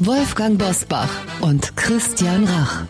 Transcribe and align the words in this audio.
Wolfgang 0.00 0.58
Bosbach 0.58 1.08
und 1.40 1.74
Christian 1.74 2.44
Rach. 2.44 2.84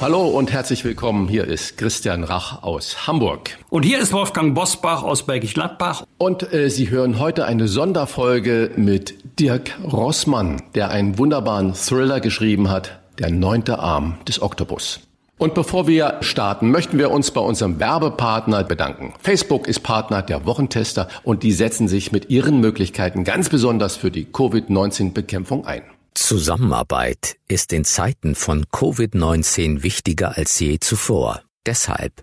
Hallo 0.00 0.26
und 0.26 0.50
herzlich 0.50 0.84
willkommen. 0.84 1.28
Hier 1.28 1.44
ist 1.44 1.78
Christian 1.78 2.24
Rach 2.24 2.64
aus 2.64 3.06
Hamburg. 3.06 3.58
Und 3.70 3.84
hier 3.84 4.00
ist 4.00 4.12
Wolfgang 4.12 4.54
Bosbach 4.54 5.04
aus 5.04 5.26
Bergisch 5.26 5.54
Gladbach. 5.54 6.04
Und 6.18 6.52
äh, 6.52 6.70
Sie 6.70 6.90
hören 6.90 7.20
heute 7.20 7.46
eine 7.46 7.68
Sonderfolge 7.68 8.72
mit 8.74 9.38
Dirk 9.38 9.78
Rossmann, 9.84 10.62
der 10.74 10.90
einen 10.90 11.18
wunderbaren 11.18 11.74
Thriller 11.74 12.20
geschrieben 12.20 12.68
hat, 12.68 12.98
Der 13.20 13.30
neunte 13.30 13.78
Arm 13.78 14.16
des 14.26 14.42
Oktopus. 14.42 15.00
Und 15.42 15.54
bevor 15.54 15.88
wir 15.88 16.18
starten, 16.20 16.70
möchten 16.70 16.98
wir 16.98 17.10
uns 17.10 17.32
bei 17.32 17.40
unserem 17.40 17.80
Werbepartner 17.80 18.62
bedanken. 18.62 19.12
Facebook 19.18 19.66
ist 19.66 19.80
Partner 19.80 20.22
der 20.22 20.46
Wochentester 20.46 21.08
und 21.24 21.42
die 21.42 21.50
setzen 21.50 21.88
sich 21.88 22.12
mit 22.12 22.30
ihren 22.30 22.60
Möglichkeiten 22.60 23.24
ganz 23.24 23.48
besonders 23.48 23.96
für 23.96 24.12
die 24.12 24.26
Covid-19-Bekämpfung 24.26 25.66
ein. 25.66 25.82
Zusammenarbeit 26.14 27.38
ist 27.48 27.72
in 27.72 27.84
Zeiten 27.84 28.36
von 28.36 28.66
Covid-19 28.66 29.82
wichtiger 29.82 30.38
als 30.38 30.60
je 30.60 30.78
zuvor. 30.78 31.42
Deshalb 31.66 32.22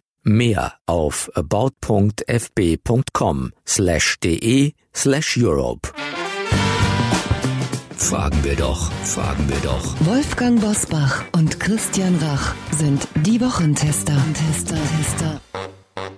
Mehr 0.23 0.73
auf 0.85 1.31
about.fb.com 1.33 2.21
slash 3.67 4.19
de 4.19 4.73
slash 4.95 5.37
Europe. 5.37 5.89
Fragen 7.97 8.43
wir 8.43 8.55
doch, 8.55 8.91
fragen 9.03 9.47
wir 9.47 9.57
doch. 9.63 9.95
Wolfgang 10.01 10.61
Bosbach 10.61 11.23
und 11.31 11.59
Christian 11.59 12.17
Rach 12.17 12.53
sind 12.71 13.07
die 13.25 13.41
Wochentester. 13.41 14.15
Tester, 14.33 14.75
Tester. 14.97 15.41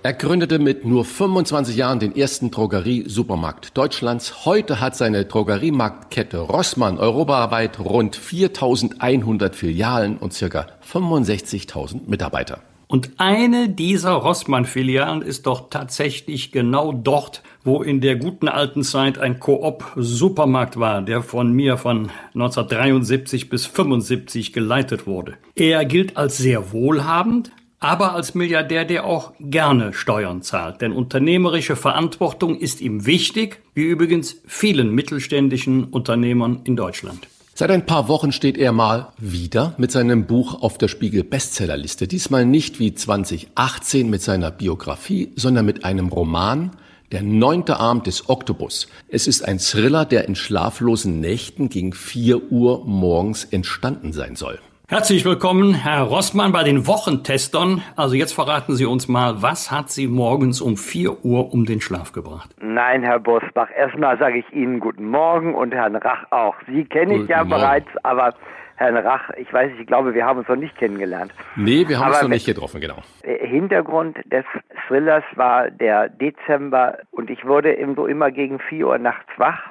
Er 0.02 0.12
gründete 0.12 0.58
mit 0.58 0.84
nur 0.84 1.06
25 1.06 1.76
Jahren 1.76 1.98
den 1.98 2.14
ersten 2.14 2.50
Drogeriesupermarkt 2.50 3.74
Deutschlands. 3.74 4.44
Heute 4.44 4.80
hat 4.80 4.96
seine 4.96 5.24
Drogeriemarktkette 5.24 6.40
Rossmann 6.40 6.98
europaweit 6.98 7.80
rund 7.80 8.16
4100 8.16 9.56
Filialen 9.56 10.18
und 10.18 10.34
circa 10.34 10.66
65.000 10.92 12.02
Mitarbeiter. 12.06 12.60
Und 12.86 13.12
eine 13.18 13.68
dieser 13.68 14.12
Rossmann-Filialen 14.12 15.22
ist 15.22 15.46
doch 15.46 15.70
tatsächlich 15.70 16.52
genau 16.52 16.92
dort, 16.92 17.42
wo 17.64 17.82
in 17.82 18.00
der 18.00 18.16
guten 18.16 18.48
alten 18.48 18.82
Zeit 18.82 19.18
ein 19.18 19.40
Coop-Supermarkt 19.40 20.78
war, 20.78 21.02
der 21.02 21.22
von 21.22 21.52
mir 21.52 21.76
von 21.76 22.10
1973 22.34 23.48
bis 23.48 23.66
75 23.66 24.52
geleitet 24.52 25.06
wurde. 25.06 25.34
Er 25.54 25.84
gilt 25.84 26.16
als 26.16 26.36
sehr 26.36 26.72
wohlhabend, 26.72 27.50
aber 27.80 28.14
als 28.14 28.34
Milliardär, 28.34 28.84
der 28.84 29.04
auch 29.04 29.32
gerne 29.40 29.92
Steuern 29.92 30.42
zahlt. 30.42 30.80
Denn 30.80 30.92
unternehmerische 30.92 31.76
Verantwortung 31.76 32.56
ist 32.58 32.80
ihm 32.80 33.04
wichtig, 33.04 33.60
wie 33.74 33.84
übrigens 33.84 34.40
vielen 34.46 34.90
mittelständischen 34.90 35.84
Unternehmern 35.84 36.60
in 36.64 36.76
Deutschland. 36.76 37.28
Seit 37.56 37.70
ein 37.70 37.86
paar 37.86 38.08
Wochen 38.08 38.32
steht 38.32 38.58
er 38.58 38.72
mal 38.72 39.12
wieder 39.16 39.74
mit 39.78 39.92
seinem 39.92 40.26
Buch 40.26 40.60
auf 40.60 40.76
der 40.76 40.88
Spiegel 40.88 41.22
Bestsellerliste. 41.22 42.08
Diesmal 42.08 42.44
nicht 42.44 42.80
wie 42.80 42.94
2018 42.94 44.10
mit 44.10 44.22
seiner 44.22 44.50
Biografie, 44.50 45.32
sondern 45.36 45.64
mit 45.64 45.84
einem 45.84 46.08
Roman, 46.08 46.72
Der 47.12 47.22
neunte 47.22 47.76
Arm 47.76 48.02
des 48.02 48.28
Oktopus. 48.28 48.88
Es 49.06 49.28
ist 49.28 49.44
ein 49.44 49.60
Thriller, 49.60 50.04
der 50.04 50.26
in 50.26 50.34
schlaflosen 50.34 51.20
Nächten 51.20 51.68
gegen 51.68 51.92
vier 51.92 52.50
Uhr 52.50 52.84
morgens 52.86 53.44
entstanden 53.44 54.12
sein 54.12 54.34
soll. 54.34 54.58
Herzlich 54.86 55.24
willkommen, 55.24 55.72
Herr 55.72 56.02
Rossmann, 56.02 56.52
bei 56.52 56.62
den 56.62 56.86
Wochentestern. 56.86 57.82
Also 57.96 58.16
jetzt 58.16 58.34
verraten 58.34 58.74
Sie 58.74 58.84
uns 58.84 59.08
mal, 59.08 59.40
was 59.40 59.70
hat 59.70 59.88
Sie 59.88 60.06
morgens 60.06 60.60
um 60.60 60.76
4 60.76 61.24
Uhr 61.24 61.54
um 61.54 61.64
den 61.64 61.80
Schlaf 61.80 62.12
gebracht? 62.12 62.50
Nein, 62.60 63.02
Herr 63.02 63.18
Bosbach, 63.18 63.68
erstmal 63.74 64.18
sage 64.18 64.40
ich 64.40 64.52
Ihnen 64.52 64.80
guten 64.80 65.08
Morgen 65.08 65.54
und 65.54 65.72
Herrn 65.72 65.96
Rach 65.96 66.30
auch. 66.30 66.54
Sie 66.66 66.84
kenne 66.84 67.14
ich 67.16 67.28
ja 67.28 67.38
Morgen. 67.38 67.50
bereits, 67.50 67.88
aber 68.02 68.34
Herrn 68.76 68.98
Rach, 68.98 69.30
ich 69.38 69.50
weiß 69.50 69.70
nicht, 69.70 69.80
ich 69.80 69.86
glaube, 69.86 70.12
wir 70.12 70.26
haben 70.26 70.40
uns 70.40 70.48
noch 70.48 70.56
nicht 70.56 70.76
kennengelernt. 70.76 71.32
Nee, 71.56 71.88
wir 71.88 71.98
haben 71.98 72.08
Aber 72.08 72.16
uns 72.16 72.22
noch 72.24 72.28
nicht 72.28 72.44
getroffen, 72.46 72.82
genau. 72.82 72.98
Äh, 73.22 73.46
Hintergrund 73.46 74.18
des 74.30 74.44
Thrillers 74.86 75.24
war 75.34 75.70
der 75.70 76.10
Dezember 76.10 76.98
und 77.10 77.30
ich 77.30 77.46
wurde 77.46 77.74
so 77.96 78.06
immer 78.06 78.30
gegen 78.30 78.58
4 78.58 78.86
Uhr 78.86 78.98
nachts 78.98 79.30
wach, 79.38 79.70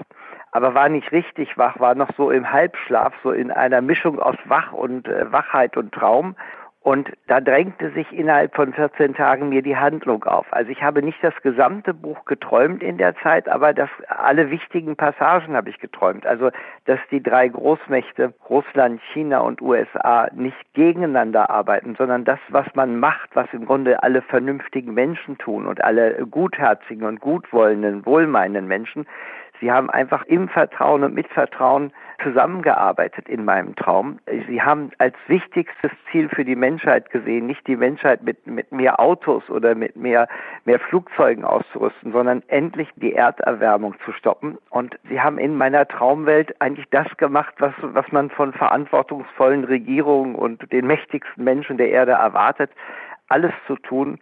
aber 0.54 0.76
war 0.76 0.88
nicht 0.88 1.12
richtig 1.12 1.58
wach, 1.58 1.80
war 1.80 1.96
noch 1.96 2.10
so 2.16 2.30
im 2.30 2.52
Halbschlaf, 2.52 3.14
so 3.24 3.32
in 3.32 3.52
einer 3.52 3.82
Mischung 3.82 4.20
aus 4.20 4.38
Wach 4.46 4.72
und 4.72 5.08
äh, 5.08 5.32
Wachheit 5.32 5.76
und 5.76 5.92
Traum. 5.92 6.36
Und 6.80 7.10
da 7.28 7.40
drängte 7.40 7.92
sich 7.92 8.12
innerhalb 8.12 8.54
von 8.56 8.74
14 8.74 9.16
Tagen 9.16 9.48
mir 9.50 9.62
die 9.62 9.78
Handlung 9.78 10.26
auf. 10.26 10.46
Also 10.52 10.70
ich 10.70 10.84
habe 10.84 11.02
nicht 11.02 11.18
das 11.24 11.34
gesamte 11.42 11.94
Buch 11.94 12.26
geträumt 12.26 12.84
in 12.84 12.98
der 12.98 13.16
Zeit, 13.16 13.48
aber 13.48 13.74
das, 13.74 13.90
alle 14.10 14.52
wichtigen 14.52 14.98
Passagen 14.98 15.56
habe 15.56 15.70
ich 15.70 15.80
geträumt. 15.80 16.26
Also, 16.28 16.52
dass 16.86 17.00
die 17.10 17.24
drei 17.24 17.48
Großmächte, 17.48 18.34
Russland, 18.50 19.02
China 19.14 19.40
und 19.40 19.62
USA, 19.62 20.28
nicht 20.34 20.58
gegeneinander 20.74 21.50
arbeiten, 21.50 21.96
sondern 21.96 22.26
das, 22.26 22.40
was 22.50 22.68
man 22.76 23.00
macht, 23.00 23.30
was 23.34 23.48
im 23.54 23.66
Grunde 23.66 24.04
alle 24.04 24.22
vernünftigen 24.22 24.94
Menschen 24.94 25.38
tun 25.38 25.66
und 25.66 25.82
alle 25.82 26.28
gutherzigen 26.28 27.06
und 27.06 27.22
gutwollenden, 27.22 28.06
wohlmeinenden 28.06 28.68
Menschen, 28.68 29.08
Sie 29.64 29.72
haben 29.72 29.90
einfach 29.90 30.26
im 30.26 30.50
Vertrauen 30.50 31.06
und 31.06 31.14
mit 31.16 31.26
Vertrauen 31.30 31.94
zusammengearbeitet 32.22 33.30
in 33.30 33.46
meinem 33.46 33.78
Traum. 33.78 34.20
Sie 34.50 34.62
haben 34.62 34.92
als 34.98 35.16
wichtigstes 35.28 35.92
Ziel 36.12 36.28
für 36.28 36.44
die 36.44 36.58
Menschheit 36.58 37.10
gesehen, 37.12 37.48
nicht 37.48 37.66
die 37.66 37.78
Menschheit 37.78 38.24
mit, 38.24 38.46
mit 38.46 38.74
mehr 38.74 39.00
Autos 39.00 39.50
oder 39.50 39.74
mit 39.74 39.96
mehr, 39.96 40.28
mehr 40.66 40.80
Flugzeugen 40.80 41.46
auszurüsten, 41.46 42.12
sondern 42.12 42.44
endlich 42.50 42.90
die 42.98 43.14
Erderwärmung 43.14 43.96
zu 44.04 44.12
stoppen. 44.12 44.58
Und 44.70 45.00
sie 45.08 45.22
haben 45.22 45.38
in 45.38 45.56
meiner 45.56 45.88
Traumwelt 45.88 46.60
eigentlich 46.62 46.90
das 46.90 47.08
gemacht, 47.16 47.54
was, 47.60 47.74
was 47.82 48.12
man 48.12 48.32
von 48.32 48.52
verantwortungsvollen 48.52 49.64
Regierungen 49.64 50.36
und 50.36 50.70
den 50.74 50.88
mächtigsten 50.88 51.42
Menschen 51.42 51.78
der 51.78 51.90
Erde 51.90 52.12
erwartet, 52.12 52.70
alles 53.30 53.54
zu 53.66 53.78
tun, 53.78 54.20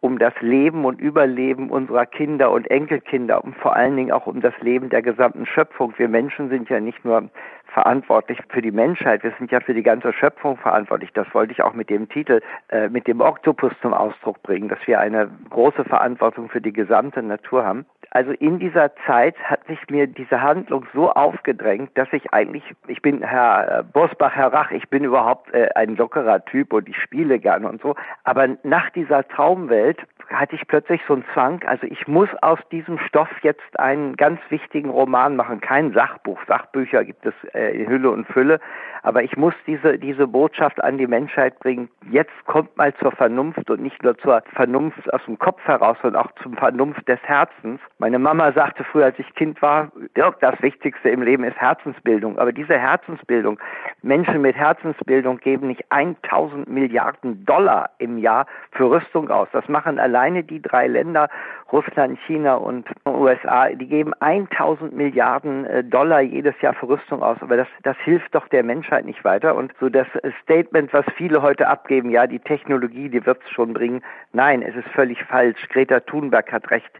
um 0.00 0.18
das 0.18 0.32
Leben 0.40 0.86
und 0.86 1.00
Überleben 1.00 1.70
unserer 1.70 2.06
Kinder 2.06 2.50
und 2.50 2.70
Enkelkinder 2.70 3.44
und 3.44 3.54
vor 3.56 3.76
allen 3.76 3.96
Dingen 3.96 4.12
auch 4.12 4.26
um 4.26 4.40
das 4.40 4.54
Leben 4.60 4.88
der 4.88 5.02
gesamten 5.02 5.44
Schöpfung. 5.44 5.92
Wir 5.98 6.08
Menschen 6.08 6.48
sind 6.48 6.70
ja 6.70 6.80
nicht 6.80 7.04
nur 7.04 7.28
verantwortlich 7.66 8.38
für 8.48 8.62
die 8.62 8.70
Menschheit, 8.70 9.22
wir 9.22 9.32
sind 9.38 9.50
ja 9.50 9.60
für 9.60 9.74
die 9.74 9.82
ganze 9.82 10.12
Schöpfung 10.12 10.56
verantwortlich. 10.56 11.10
Das 11.12 11.26
wollte 11.34 11.52
ich 11.52 11.62
auch 11.62 11.74
mit 11.74 11.90
dem 11.90 12.08
Titel, 12.08 12.40
äh, 12.70 12.88
mit 12.88 13.06
dem 13.06 13.20
Oktopus 13.20 13.72
zum 13.82 13.92
Ausdruck 13.92 14.42
bringen, 14.42 14.68
dass 14.68 14.78
wir 14.86 15.00
eine 15.00 15.30
große 15.50 15.84
Verantwortung 15.84 16.48
für 16.48 16.60
die 16.60 16.72
gesamte 16.72 17.22
Natur 17.22 17.64
haben. 17.64 17.84
Also 18.12 18.32
in 18.32 18.58
dieser 18.58 18.90
Zeit 19.06 19.36
hat 19.44 19.64
sich 19.66 19.78
mir 19.88 20.08
diese 20.08 20.42
Handlung 20.42 20.84
so 20.92 21.12
aufgedrängt, 21.12 21.90
dass 21.94 22.08
ich 22.12 22.32
eigentlich, 22.32 22.64
ich 22.88 23.00
bin 23.02 23.22
Herr 23.22 23.78
äh, 23.78 23.82
Bosbach, 23.84 24.34
Herr 24.34 24.52
Rach, 24.52 24.72
ich 24.72 24.88
bin 24.88 25.04
überhaupt 25.04 25.54
äh, 25.54 25.68
ein 25.76 25.94
lockerer 25.94 26.44
Typ 26.44 26.72
und 26.72 26.88
ich 26.88 26.96
spiele 26.96 27.38
gerne 27.38 27.68
und 27.68 27.80
so, 27.80 27.94
aber 28.24 28.48
nach 28.64 28.90
dieser 28.90 29.26
Traumwelt 29.28 29.98
hatte 30.30 30.54
ich 30.54 30.66
plötzlich 30.68 31.00
so 31.08 31.14
einen 31.14 31.24
Zwang, 31.34 31.62
also 31.66 31.86
ich 31.86 32.06
muss 32.06 32.28
aus 32.40 32.58
diesem 32.70 32.98
Stoff 32.98 33.28
jetzt 33.42 33.78
einen 33.78 34.16
ganz 34.16 34.40
wichtigen 34.48 34.90
Roman 34.90 35.36
machen, 35.36 35.60
kein 35.60 35.92
Sachbuch. 35.92 36.38
Sachbücher 36.46 37.04
gibt 37.04 37.26
es 37.26 37.34
äh, 37.52 37.82
in 37.82 37.88
Hülle 37.88 38.10
und 38.10 38.26
Fülle, 38.28 38.60
aber 39.02 39.22
ich 39.22 39.36
muss 39.36 39.54
diese, 39.66 39.98
diese 39.98 40.26
Botschaft 40.26 40.82
an 40.82 40.98
die 40.98 41.06
Menschheit 41.06 41.58
bringen. 41.58 41.88
Jetzt 42.10 42.32
kommt 42.46 42.76
mal 42.76 42.94
zur 42.94 43.12
Vernunft 43.12 43.68
und 43.70 43.82
nicht 43.82 44.02
nur 44.02 44.16
zur 44.18 44.42
Vernunft 44.54 45.12
aus 45.12 45.24
dem 45.26 45.38
Kopf 45.38 45.60
heraus, 45.64 45.96
sondern 46.02 46.22
auch 46.22 46.30
zum 46.42 46.56
Vernunft 46.56 47.08
des 47.08 47.20
Herzens. 47.22 47.80
Meine 47.98 48.18
Mama 48.18 48.52
sagte 48.52 48.84
früher, 48.84 49.06
als 49.06 49.18
ich 49.18 49.34
Kind 49.34 49.60
war, 49.62 49.90
Dirk, 50.16 50.40
das 50.40 50.60
Wichtigste 50.62 51.10
im 51.10 51.22
Leben 51.22 51.44
ist 51.44 51.56
Herzensbildung. 51.56 52.38
Aber 52.38 52.52
diese 52.52 52.78
Herzensbildung, 52.78 53.58
Menschen 54.02 54.42
mit 54.42 54.56
Herzensbildung 54.56 55.38
geben 55.38 55.68
nicht 55.68 55.84
1000 55.90 56.68
Milliarden 56.68 57.44
Dollar 57.44 57.90
im 57.98 58.18
Jahr 58.18 58.46
für 58.72 58.90
Rüstung 58.90 59.30
aus. 59.30 59.48
Das 59.52 59.68
machen 59.68 59.98
alleine 60.20 60.44
die 60.44 60.60
drei 60.60 60.86
Länder, 60.86 61.28
Russland, 61.72 62.18
China 62.26 62.56
und 62.56 62.86
USA, 63.06 63.70
die 63.70 63.86
geben 63.86 64.12
1000 64.20 64.94
Milliarden 64.94 65.64
äh, 65.64 65.82
Dollar 65.82 66.20
jedes 66.20 66.54
Jahr 66.60 66.74
für 66.74 66.88
Rüstung 66.88 67.22
aus. 67.22 67.38
Aber 67.40 67.56
das, 67.56 67.68
das 67.84 67.96
hilft 68.04 68.34
doch 68.34 68.48
der 68.48 68.62
Menschheit 68.62 69.06
nicht 69.06 69.24
weiter. 69.24 69.54
Und 69.54 69.72
so 69.80 69.88
das 69.88 70.06
Statement, 70.42 70.92
was 70.92 71.06
viele 71.16 71.40
heute 71.42 71.68
abgeben, 71.68 72.10
ja, 72.10 72.26
die 72.26 72.38
Technologie, 72.38 73.08
die 73.08 73.24
wird 73.24 73.40
es 73.42 73.50
schon 73.50 73.72
bringen. 73.72 74.02
Nein, 74.32 74.62
es 74.62 74.74
ist 74.76 74.88
völlig 74.88 75.22
falsch. 75.24 75.68
Greta 75.70 76.00
Thunberg 76.00 76.52
hat 76.52 76.70
recht. 76.70 76.92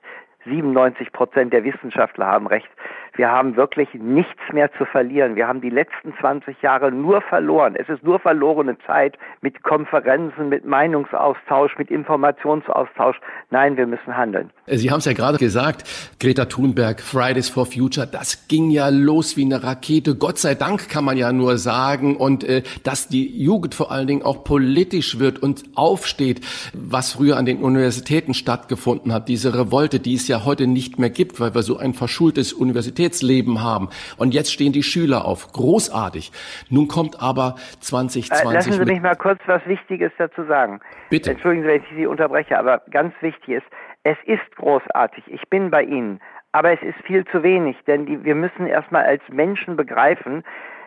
97 0.46 1.12
Prozent 1.12 1.52
der 1.52 1.64
Wissenschaftler 1.64 2.26
haben 2.26 2.46
recht. 2.46 2.70
Wir 3.16 3.30
haben 3.30 3.56
wirklich 3.56 3.88
nichts 3.94 4.40
mehr 4.52 4.70
zu 4.78 4.84
verlieren. 4.84 5.36
Wir 5.36 5.48
haben 5.48 5.60
die 5.60 5.70
letzten 5.70 6.14
20 6.20 6.62
Jahre 6.62 6.92
nur 6.92 7.20
verloren. 7.22 7.74
Es 7.76 7.88
ist 7.88 8.02
nur 8.02 8.18
verlorene 8.18 8.76
Zeit 8.86 9.18
mit 9.40 9.62
Konferenzen, 9.62 10.48
mit 10.48 10.64
Meinungsaustausch, 10.64 11.76
mit 11.78 11.90
Informationsaustausch. 11.90 13.16
Nein, 13.50 13.76
wir 13.76 13.86
müssen 13.86 14.16
handeln. 14.16 14.50
Sie 14.66 14.90
haben 14.90 14.98
es 14.98 15.04
ja 15.04 15.12
gerade 15.12 15.38
gesagt, 15.38 15.84
Greta 16.20 16.44
Thunberg, 16.44 17.00
Fridays 17.00 17.48
for 17.48 17.66
Future, 17.66 18.06
das 18.06 18.48
ging 18.48 18.70
ja 18.70 18.88
los 18.88 19.36
wie 19.36 19.44
eine 19.44 19.62
Rakete. 19.62 20.14
Gott 20.14 20.38
sei 20.38 20.54
Dank 20.54 20.88
kann 20.88 21.04
man 21.04 21.16
ja 21.16 21.32
nur 21.32 21.58
sagen. 21.58 22.16
Und 22.16 22.44
äh, 22.44 22.62
dass 22.84 23.08
die 23.08 23.42
Jugend 23.42 23.74
vor 23.74 23.90
allen 23.90 24.06
Dingen 24.06 24.22
auch 24.22 24.44
politisch 24.44 25.18
wird 25.18 25.42
und 25.42 25.64
aufsteht, 25.74 26.40
was 26.74 27.12
früher 27.12 27.36
an 27.36 27.46
den 27.46 27.58
Universitäten 27.58 28.34
stattgefunden 28.34 29.12
hat. 29.12 29.28
Diese 29.28 29.54
Revolte, 29.54 30.00
die 30.00 30.14
es 30.14 30.28
ja 30.28 30.44
heute 30.44 30.66
nicht 30.66 30.98
mehr 30.98 31.10
gibt, 31.10 31.40
weil 31.40 31.54
wir 31.54 31.62
so 31.62 31.76
ein 31.78 31.94
verschultes 31.94 32.52
Universitätsleben 33.00 33.62
haben. 33.62 33.88
Und 34.16 34.34
jetzt 34.34 34.52
stehen 34.52 34.72
die 34.72 34.82
Schüler 34.82 35.24
auf. 35.24 35.52
Großartig. 35.52 36.32
Nun 36.68 36.88
kommt 36.88 37.22
aber 37.22 37.56
2020. 37.80 38.30
Äh, 38.30 38.54
lassen 38.54 38.72
Sie 38.72 38.92
mich 38.92 39.00
mal 39.00 39.16
kurz 39.16 39.40
was 39.46 39.64
Wichtiges 39.66 40.12
dazu 40.18 40.44
sagen. 40.44 40.80
Bitte. 41.08 41.30
Entschuldigen 41.30 41.64
Sie, 41.64 41.68
wenn 41.68 41.82
ich 41.82 41.88
Sie 41.96 42.06
unterbreche, 42.06 42.58
aber 42.58 42.82
ganz 42.90 43.14
wichtig 43.20 43.56
ist, 43.56 43.66
es 44.02 44.16
ist 44.26 44.56
großartig. 44.56 45.24
Ich 45.28 45.48
bin 45.48 45.70
bei 45.70 45.82
Ihnen. 45.82 46.20
Aber 46.52 46.72
es 46.72 46.82
ist 46.82 46.98
viel 47.06 47.24
zu 47.26 47.42
wenig, 47.42 47.76
denn 47.86 48.06
die, 48.06 48.24
wir 48.24 48.34
müssen 48.34 48.66
erstmal 48.66 49.04
als 49.04 49.22
Menschen 49.30 49.76
begreifen, 49.76 50.42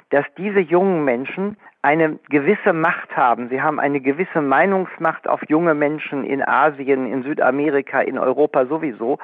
dass 0.10 0.26
diese 0.38 0.60
jungen 0.60 1.06
Menschen 1.06 1.56
eine 1.82 2.20
gewisse 2.30 2.74
Macht 2.74 3.16
haben. 3.16 3.50
Sie 3.50 3.62
haben 3.62 3.80
eine 3.80 4.02
gewisse 4.02 4.42
Meinungsmacht 4.42 5.28
auf 5.28 5.42
junge 5.48 5.74
Menschen 5.74 6.26
in 6.26 6.42
Asien, 6.42 7.12
in 7.12 7.24
Südamerika, 7.24 8.02
in 8.02 8.18
Europa 8.18 8.66
sowieso. 8.66 9.20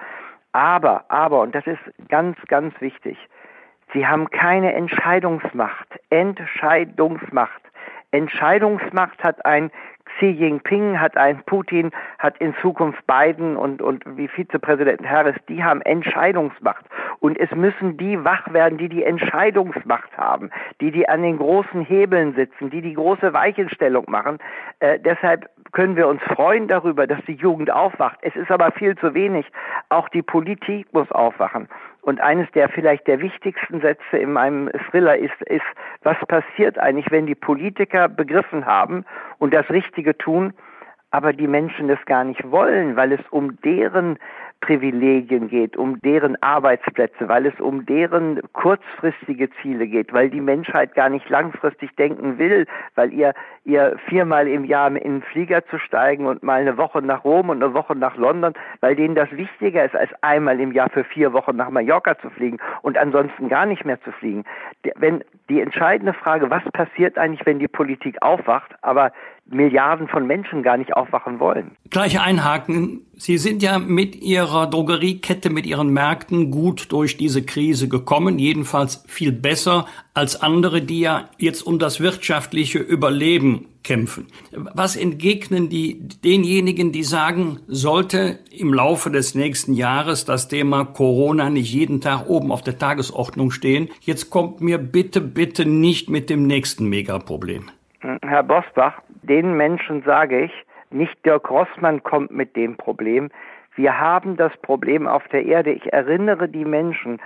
Aber, 0.52 1.06
aber, 1.10 1.42
und 1.42 1.54
das 1.54 1.66
ist 1.68 1.80
ganz, 2.08 2.38
ganz 2.48 2.74
wichtig, 2.82 3.18
sie 3.94 4.08
haben 4.08 4.30
keine 4.30 4.74
Entscheidungsmacht. 4.74 5.88
Entscheidungsmacht. 6.10 7.62
Entscheidungsmacht 8.12 9.24
hat 9.24 9.46
ein 9.46 9.72
Xi 10.18 10.26
Jinping, 10.26 11.00
hat 11.00 11.16
ein 11.18 11.44
Putin, 11.46 11.92
hat 12.18 12.38
in 12.40 12.56
Zukunft 12.62 13.06
Biden 13.06 13.56
und, 13.56 13.82
und 13.82 14.04
wie 14.18 14.28
Vizepräsident 14.28 15.08
Harris, 15.08 15.36
die 15.48 15.64
haben 15.64 15.82
Entscheidungsmacht. 15.84 16.86
Und 17.20 17.40
es 17.40 17.52
müssen 17.52 17.98
die 17.98 18.24
wach 18.24 18.52
werden, 18.52 18.78
die 18.78 18.90
die 18.90 19.04
Entscheidungsmacht 19.04 20.18
haben, 20.18 20.50
die 20.82 20.92
die 20.92 21.08
an 21.08 21.22
den 21.22 21.38
großen 21.38 21.82
Hebeln 21.82 22.34
sitzen, 22.34 22.70
die 22.70 22.82
die 22.82 22.94
große 22.94 23.34
Weichenstellung 23.34 24.06
machen. 24.10 24.40
Äh, 24.80 25.00
deshalb 25.00 25.50
können 25.72 25.96
wir 25.96 26.08
uns 26.08 26.22
freuen 26.24 26.68
darüber, 26.68 27.08
dass 27.08 27.20
die 27.26 27.34
Jugend 27.34 27.72
aufwacht. 27.72 28.20
Es 28.22 28.36
ist 28.36 28.52
aber 28.52 28.72
viel 28.72 28.98
zu 28.98 29.14
wenig. 29.14 29.46
Auch 29.90 30.10
die 30.10 30.22
Politik 30.22 30.88
muss 30.94 31.12
aufwachen. 31.12 31.68
Und 32.02 32.22
eines 32.22 32.50
der 32.52 32.70
vielleicht 32.70 33.08
der 33.08 33.20
wichtigsten 33.20 33.82
Sätze 33.82 34.18
in 34.18 34.34
meinem 34.34 34.70
Thriller 34.90 35.18
ist, 35.18 35.42
ist, 35.46 35.66
was 36.04 36.18
passiert 36.28 36.80
eigentlich, 36.80 37.12
wenn 37.12 37.26
die 37.26 37.36
Politiker 37.36 38.08
begriffen 38.08 38.66
haben 38.66 39.06
und 39.38 39.54
das 39.54 39.70
Richtige 39.70 40.18
tun, 40.18 40.54
aber 41.12 41.34
die 41.34 41.48
Menschen 41.48 41.88
das 41.88 42.04
gar 42.06 42.24
nicht 42.24 42.50
wollen, 42.52 42.96
weil 42.96 43.12
es 43.12 43.22
um 43.32 43.60
deren 43.62 44.18
Privilegien 44.62 45.48
geht, 45.48 45.78
um 45.78 46.00
deren 46.02 46.42
Arbeitsplätze, 46.42 47.28
weil 47.28 47.46
es 47.46 47.60
um 47.60 47.86
deren 47.86 48.42
kurzfristige 48.54 49.50
Ziele 49.62 49.88
geht, 49.88 50.14
weil 50.14 50.30
die 50.30 50.42
Menschheit 50.42 50.96
gar 50.96 51.10
nicht 51.10 51.30
langfristig 51.30 51.96
denken 51.96 52.38
will, 52.38 52.66
weil 52.96 53.14
ihr, 53.14 53.34
ihr 53.64 53.98
viermal 54.08 54.48
im 54.48 54.66
Jahr 54.66 54.88
in 54.90 54.96
den 54.96 55.22
Flieger 55.22 55.66
zu 55.68 55.80
steigen 55.80 56.26
und 56.26 56.44
mal 56.44 56.62
eine 56.62 56.78
Woche 56.78 57.02
nach 57.02 57.24
Rom 57.24 57.50
und 57.50 57.64
eine 57.64 57.74
Woche 57.74 57.96
nach 57.96 58.18
London, 58.18 58.54
weil 58.82 58.96
denen 58.96 59.16
das 59.16 59.32
wichtiger 59.32 59.86
ist, 59.86 59.96
als 59.96 60.12
einmal 60.22 60.60
im 60.60 60.72
Jahr 60.72 60.90
für 60.90 61.04
vier 61.04 61.34
Wochen 61.34 61.56
nach 61.56 61.70
Mallorca 61.70 62.18
zu 62.20 62.30
fliegen 62.30 62.58
und 62.82 62.98
ansonsten 62.98 63.50
gar 63.50 63.66
nicht 63.66 63.86
mehr 63.86 64.02
zu 64.02 64.12
fliegen. 64.12 64.44
Wenn 64.96 65.24
die 65.50 65.62
entscheidende 65.62 66.14
Frage, 66.14 66.50
was 66.50 66.64
passiert 66.74 67.18
eigentlich, 67.18 67.46
wenn 67.46 67.60
die 67.60 67.68
Politik 67.68 68.22
aufwacht, 68.22 68.76
aber 68.82 69.12
Milliarden 69.52 70.08
von 70.08 70.28
Menschen 70.28 70.64
gar 70.64 70.78
nicht 70.78 70.96
aufwachen 70.96 71.40
wollen. 71.40 71.72
Gleich 71.90 72.20
einhaken. 72.20 73.02
Sie 73.16 73.38
sind 73.38 73.62
ja 73.62 73.80
mit 73.80 74.16
Ihrer 74.16 74.68
Drogeriekette, 74.68 75.50
mit 75.50 75.66
Ihren 75.66 75.92
Märkten 75.92 76.52
gut 76.52 76.92
durch 76.92 77.18
diese 77.18 77.44
Krise 77.44 77.90
gekommen, 77.90 78.40
jedenfalls 78.40 79.04
viel 79.08 79.32
besser 79.32 79.86
als 80.14 80.42
andere, 80.42 80.82
die 80.82 81.02
ja 81.02 81.30
jetzt 81.38 81.64
um 81.64 81.80
das 81.80 82.00
wirtschaftliche 82.00 82.80
Überleben 82.80 83.66
kämpfen. 83.84 84.28
Was 84.52 84.96
entgegnen 84.96 85.70
die 85.70 86.08
denjenigen, 86.24 86.92
die 86.92 87.04
sagen, 87.04 87.60
sollte 87.68 88.40
im 88.52 88.74
Laufe 88.74 89.10
des 89.10 89.36
nächsten 89.36 89.74
Jahres 89.74 90.26
das 90.26 90.48
Thema 90.48 90.86
Corona 90.86 91.50
nicht 91.50 91.74
jeden 91.74 92.02
Tag 92.02 92.30
oben 92.30 92.52
auf 92.52 92.62
der 92.62 92.78
Tagesordnung 92.78 93.52
stehen? 93.52 93.90
Jetzt 94.02 94.30
kommt 94.30 94.62
mir 94.62 94.78
bitte, 94.78 95.22
bitte 95.22 95.66
nicht 95.66 96.10
mit 96.10 96.30
dem 96.30 96.48
nächsten 96.48 96.88
Megaproblem. 96.88 97.70
Herr 98.02 98.44
Bosbach, 98.44 99.02
den 99.24 99.58
Menschen 99.58 100.04
sage 100.04 100.46
ich, 100.46 100.66
nicht 100.90 101.26
Dirk 101.26 101.50
Rossmann 101.50 102.02
kommt 102.04 102.32
mit 102.32 102.56
dem 102.56 102.78
Problem. 102.78 103.30
Wir 103.76 104.00
haben 104.00 104.38
das 104.38 104.56
Problem 104.62 105.08
auf 105.08 105.28
der 105.28 105.46
Erde. 105.46 105.72
Ich 105.72 105.92
erinnere 105.94 106.48
die 106.48 106.66
Menschen, 106.66 107.20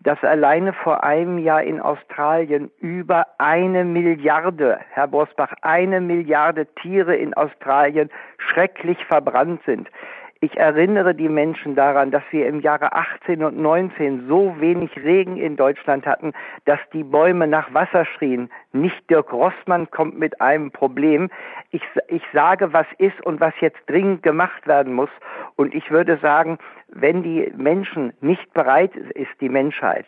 dass 0.00 0.22
alleine 0.24 0.72
vor 0.72 1.04
einem 1.04 1.38
Jahr 1.38 1.62
in 1.62 1.80
Australien 1.80 2.70
über 2.78 3.26
eine 3.38 3.84
Milliarde, 3.84 4.80
Herr 4.90 5.08
Bosbach, 5.08 5.52
eine 5.62 6.00
Milliarde 6.00 6.66
Tiere 6.76 7.14
in 7.14 7.34
Australien 7.34 8.08
schrecklich 8.38 9.04
verbrannt 9.04 9.60
sind. 9.66 9.88
Ich 10.42 10.56
erinnere 10.56 11.14
die 11.14 11.28
Menschen 11.28 11.74
daran, 11.74 12.10
dass 12.10 12.22
wir 12.30 12.46
im 12.46 12.60
Jahre 12.60 12.94
18 12.94 13.44
und 13.44 13.58
19 13.58 14.26
so 14.26 14.58
wenig 14.58 14.90
Regen 14.96 15.36
in 15.36 15.54
Deutschland 15.54 16.06
hatten, 16.06 16.32
dass 16.64 16.78
die 16.94 17.04
Bäume 17.04 17.46
nach 17.46 17.74
Wasser 17.74 18.06
schrien. 18.06 18.50
Nicht 18.72 19.10
Dirk 19.10 19.34
Rossmann 19.34 19.90
kommt 19.90 20.18
mit 20.18 20.40
einem 20.40 20.70
Problem. 20.70 21.28
Ich, 21.72 21.82
ich 22.08 22.22
sage, 22.32 22.72
was 22.72 22.86
ist 22.96 23.20
und 23.26 23.38
was 23.38 23.52
jetzt 23.60 23.80
dringend 23.86 24.22
gemacht 24.22 24.66
werden 24.66 24.94
muss. 24.94 25.10
Und 25.56 25.74
ich 25.74 25.90
würde 25.90 26.16
sagen, 26.22 26.56
wenn 26.88 27.22
die 27.22 27.52
Menschen 27.54 28.14
nicht 28.22 28.50
bereit 28.54 28.96
ist, 28.96 29.38
die 29.42 29.50
Menschheit, 29.50 30.06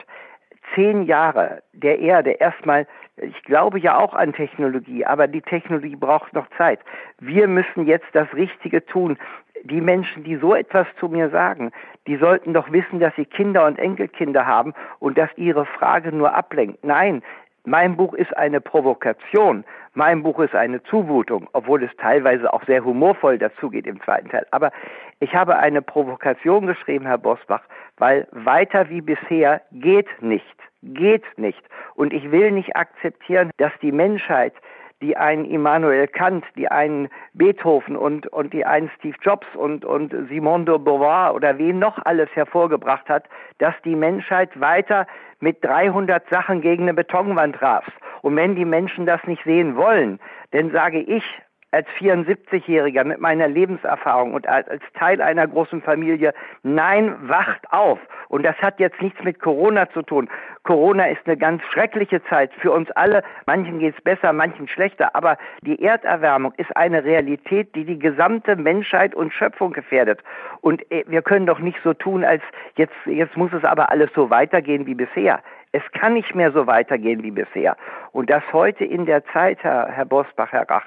zehn 0.75 1.02
Jahre 1.04 1.62
der 1.73 1.99
Erde 1.99 2.33
erstmal, 2.33 2.87
ich 3.16 3.42
glaube 3.42 3.78
ja 3.78 3.99
auch 3.99 4.14
an 4.14 4.33
Technologie, 4.33 5.04
aber 5.04 5.26
die 5.26 5.42
Technologie 5.42 5.97
braucht 5.97 6.33
noch 6.33 6.47
Zeit. 6.57 6.81
Wir 7.21 7.49
müssen 7.49 7.87
jetzt 7.87 8.09
das 8.12 8.33
Richtige 8.35 8.85
tun 8.85 9.19
die 9.64 9.81
Menschen, 9.81 10.25
die 10.25 10.37
so 10.37 10.54
etwas 10.54 10.87
zu 10.99 11.09
mir 11.09 11.31
sagen, 11.31 11.71
die 12.07 12.16
sollten 12.16 12.52
doch 12.52 12.71
wissen, 12.73 13.00
dass 13.00 13.14
sie 13.16 13.25
Kinder 13.25 13.66
und 13.66 13.78
Enkelkinder 13.78 14.47
haben 14.47 14.75
und 14.99 15.16
dass 15.19 15.31
ihre 15.37 15.66
Frage 15.66 16.12
nur 16.12 16.35
ablenkt. 16.35 16.85
Nein, 16.85 17.23
mein 17.64 17.97
Buch 17.97 18.14
ist 18.14 18.37
eine 18.37 18.61
Provokation. 18.61 19.64
Mein 19.95 20.23
Buch 20.23 20.40
ist 20.40 20.54
eine 20.54 20.83
Zumutung, 20.85 21.49
obwohl 21.52 21.85
es 21.85 21.90
teilweise 21.97 22.52
auch 22.52 22.64
sehr 22.64 22.85
humorvoll 22.85 23.38
dazugeht 23.38 23.87
im 23.87 24.00
zweiten 24.02 24.28
Teil. 24.31 24.47
Aber 24.50 24.73
ich 25.21 25.35
habe 25.35 25.57
eine 25.57 25.83
Provokation 25.83 26.66
geschrieben, 26.66 27.07
Herr 27.07 27.19
Bosbach, 27.19 27.62
weil 27.99 28.26
weiter 28.33 28.88
wie 28.88 29.00
bisher 29.00 29.62
geht 29.71 30.09
nicht. 30.21 30.45
Geht 30.83 31.25
nicht. 31.37 31.62
Und 31.95 32.12
ich 32.12 32.33
will 32.33 32.50
nicht 32.50 32.75
akzeptieren, 32.75 33.50
dass 33.59 33.73
die 33.81 33.92
Menschheit 33.92 34.54
die 35.02 35.16
einen 35.16 35.44
Immanuel 35.44 36.06
Kant, 36.06 36.44
die 36.56 36.68
einen 36.68 37.09
Beethoven 37.35 37.97
und, 37.97 38.26
und 38.28 38.52
die 38.52 38.64
einen 38.64 38.90
Steve 38.97 39.16
Jobs 39.21 39.47
und, 39.54 39.85
und 39.85 40.14
Simone 40.28 40.64
de 40.64 40.78
Beauvoir 40.78 41.35
oder 41.35 41.59
wen 41.59 41.78
noch 41.78 41.99
alles 42.04 42.30
hervorgebracht 42.35 43.09
hat, 43.09 43.25
dass 43.59 43.75
die 43.85 43.97
Menschheit 43.97 44.59
weiter 44.59 45.06
mit 45.40 45.62
300 45.64 46.23
Sachen 46.30 46.61
gegen 46.61 46.85
eine 46.85 46.94
Betonwand 46.94 47.61
rast. 47.61 47.90
Und 48.23 48.37
wenn 48.37 48.54
die 48.54 48.64
Menschen 48.64 49.04
das 49.04 49.23
nicht 49.26 49.42
sehen 49.44 49.76
wollen, 49.76 50.21
dann 50.52 50.71
sage 50.71 51.00
ich, 51.00 51.25
als 51.72 51.88
74-Jähriger 51.98 53.04
mit 53.04 53.18
meiner 53.18 53.48
Lebenserfahrung 53.48 54.34
und 54.34 54.46
als, 54.46 54.68
Teil 54.94 55.20
einer 55.22 55.48
großen 55.48 55.82
Familie, 55.82 56.34
nein, 56.62 57.16
wacht 57.22 57.72
auf. 57.72 57.98
Und 58.28 58.44
das 58.44 58.56
hat 58.58 58.78
jetzt 58.78 59.00
nichts 59.00 59.22
mit 59.24 59.40
Corona 59.40 59.90
zu 59.90 60.02
tun. 60.02 60.28
Corona 60.64 61.06
ist 61.06 61.22
eine 61.24 61.36
ganz 61.36 61.62
schreckliche 61.72 62.22
Zeit 62.24 62.52
für 62.60 62.70
uns 62.72 62.90
alle. 62.92 63.24
Manchen 63.46 63.78
geht 63.78 63.96
es 63.96 64.02
besser, 64.02 64.32
manchen 64.32 64.68
schlechter. 64.68 65.16
Aber 65.16 65.38
die 65.62 65.82
Erderwärmung 65.82 66.52
ist 66.58 66.76
eine 66.76 67.04
Realität, 67.04 67.74
die 67.74 67.84
die 67.84 67.98
gesamte 67.98 68.54
Menschheit 68.54 69.14
und 69.14 69.32
Schöpfung 69.32 69.72
gefährdet. 69.72 70.20
Und 70.60 70.82
äh, 70.92 71.04
wir 71.08 71.22
können 71.22 71.46
doch 71.46 71.58
nicht 71.58 71.78
so 71.82 71.94
tun, 71.94 72.22
als 72.22 72.42
jetzt, 72.76 72.94
jetzt 73.06 73.36
muss 73.36 73.52
es 73.52 73.64
aber 73.64 73.90
alles 73.90 74.10
so 74.14 74.30
weitergehen 74.30 74.86
wie 74.86 74.94
bisher. 74.94 75.40
Es 75.72 75.82
kann 75.92 76.12
nicht 76.12 76.34
mehr 76.34 76.52
so 76.52 76.66
weitergehen 76.66 77.22
wie 77.22 77.30
bisher. 77.30 77.76
Und 78.12 78.28
dass 78.28 78.42
heute 78.52 78.84
in 78.84 79.06
der 79.06 79.24
Zeit, 79.26 79.58
Herr, 79.62 79.88
Herr 79.90 80.04
Bosbach, 80.04 80.52
Herr 80.52 80.68
Rach, 80.68 80.84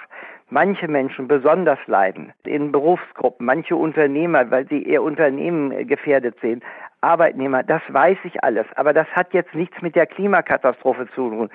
manche 0.50 0.88
Menschen 0.88 1.28
besonders 1.28 1.80
leiden, 1.88 2.34
in 2.44 2.72
Berufsgruppen, 2.72 3.46
manche 3.46 3.76
Unternehmer, 3.76 4.50
weil 4.52 4.68
sie 4.68 4.84
ihr 4.84 5.02
Unternehmen 5.02 5.72
äh, 5.72 5.86
gefährdet 5.86 6.36
sehen, 6.42 6.62
Arbeitnehmer, 7.02 7.64
das 7.64 7.82
weiß 7.90 8.18
ich 8.24 8.44
alles. 8.44 8.66
Aber 8.76 8.92
das 8.92 9.08
hat 9.10 9.34
jetzt 9.34 9.54
nichts 9.54 9.82
mit 9.82 9.96
der 9.96 10.08
Klimakatastrophe 10.08 11.08
zu 11.14 11.30
tun. 11.30 11.50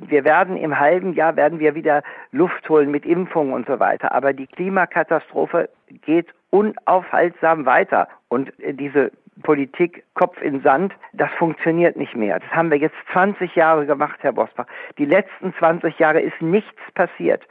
Wir 0.00 0.24
werden 0.24 0.56
im 0.56 0.78
halben 0.78 1.12
Jahr 1.12 1.36
werden 1.36 1.60
wir 1.60 1.74
wieder 1.74 2.02
Luft 2.32 2.68
holen 2.68 2.90
mit 2.90 3.06
Impfungen 3.06 3.52
und 3.52 3.66
so 3.66 3.78
weiter. 3.78 4.12
Aber 4.12 4.32
die 4.32 4.48
Klimakatastrophe 4.48 5.68
geht 6.02 6.26
unaufhaltsam 6.50 7.66
weiter. 7.66 8.08
Und 8.28 8.58
äh, 8.60 8.74
diese 8.74 9.12
Politik 9.42 10.04
Kopf 10.14 10.40
in 10.40 10.62
Sand, 10.62 10.92
das 11.12 11.30
funktioniert 11.38 11.96
nicht 11.96 12.14
mehr. 12.14 12.38
Das 12.38 12.50
haben 12.50 12.70
wir 12.70 12.78
jetzt 12.78 12.96
20 13.12 13.54
Jahre 13.56 13.86
gemacht, 13.86 14.18
Herr 14.20 14.32
Bosbach. 14.32 14.66
Die 14.98 15.04
letzten 15.04 15.52
20 15.54 15.98
Jahre 15.98 16.20
ist 16.20 16.40
nichts 16.40 16.80
passiert. 16.94 17.42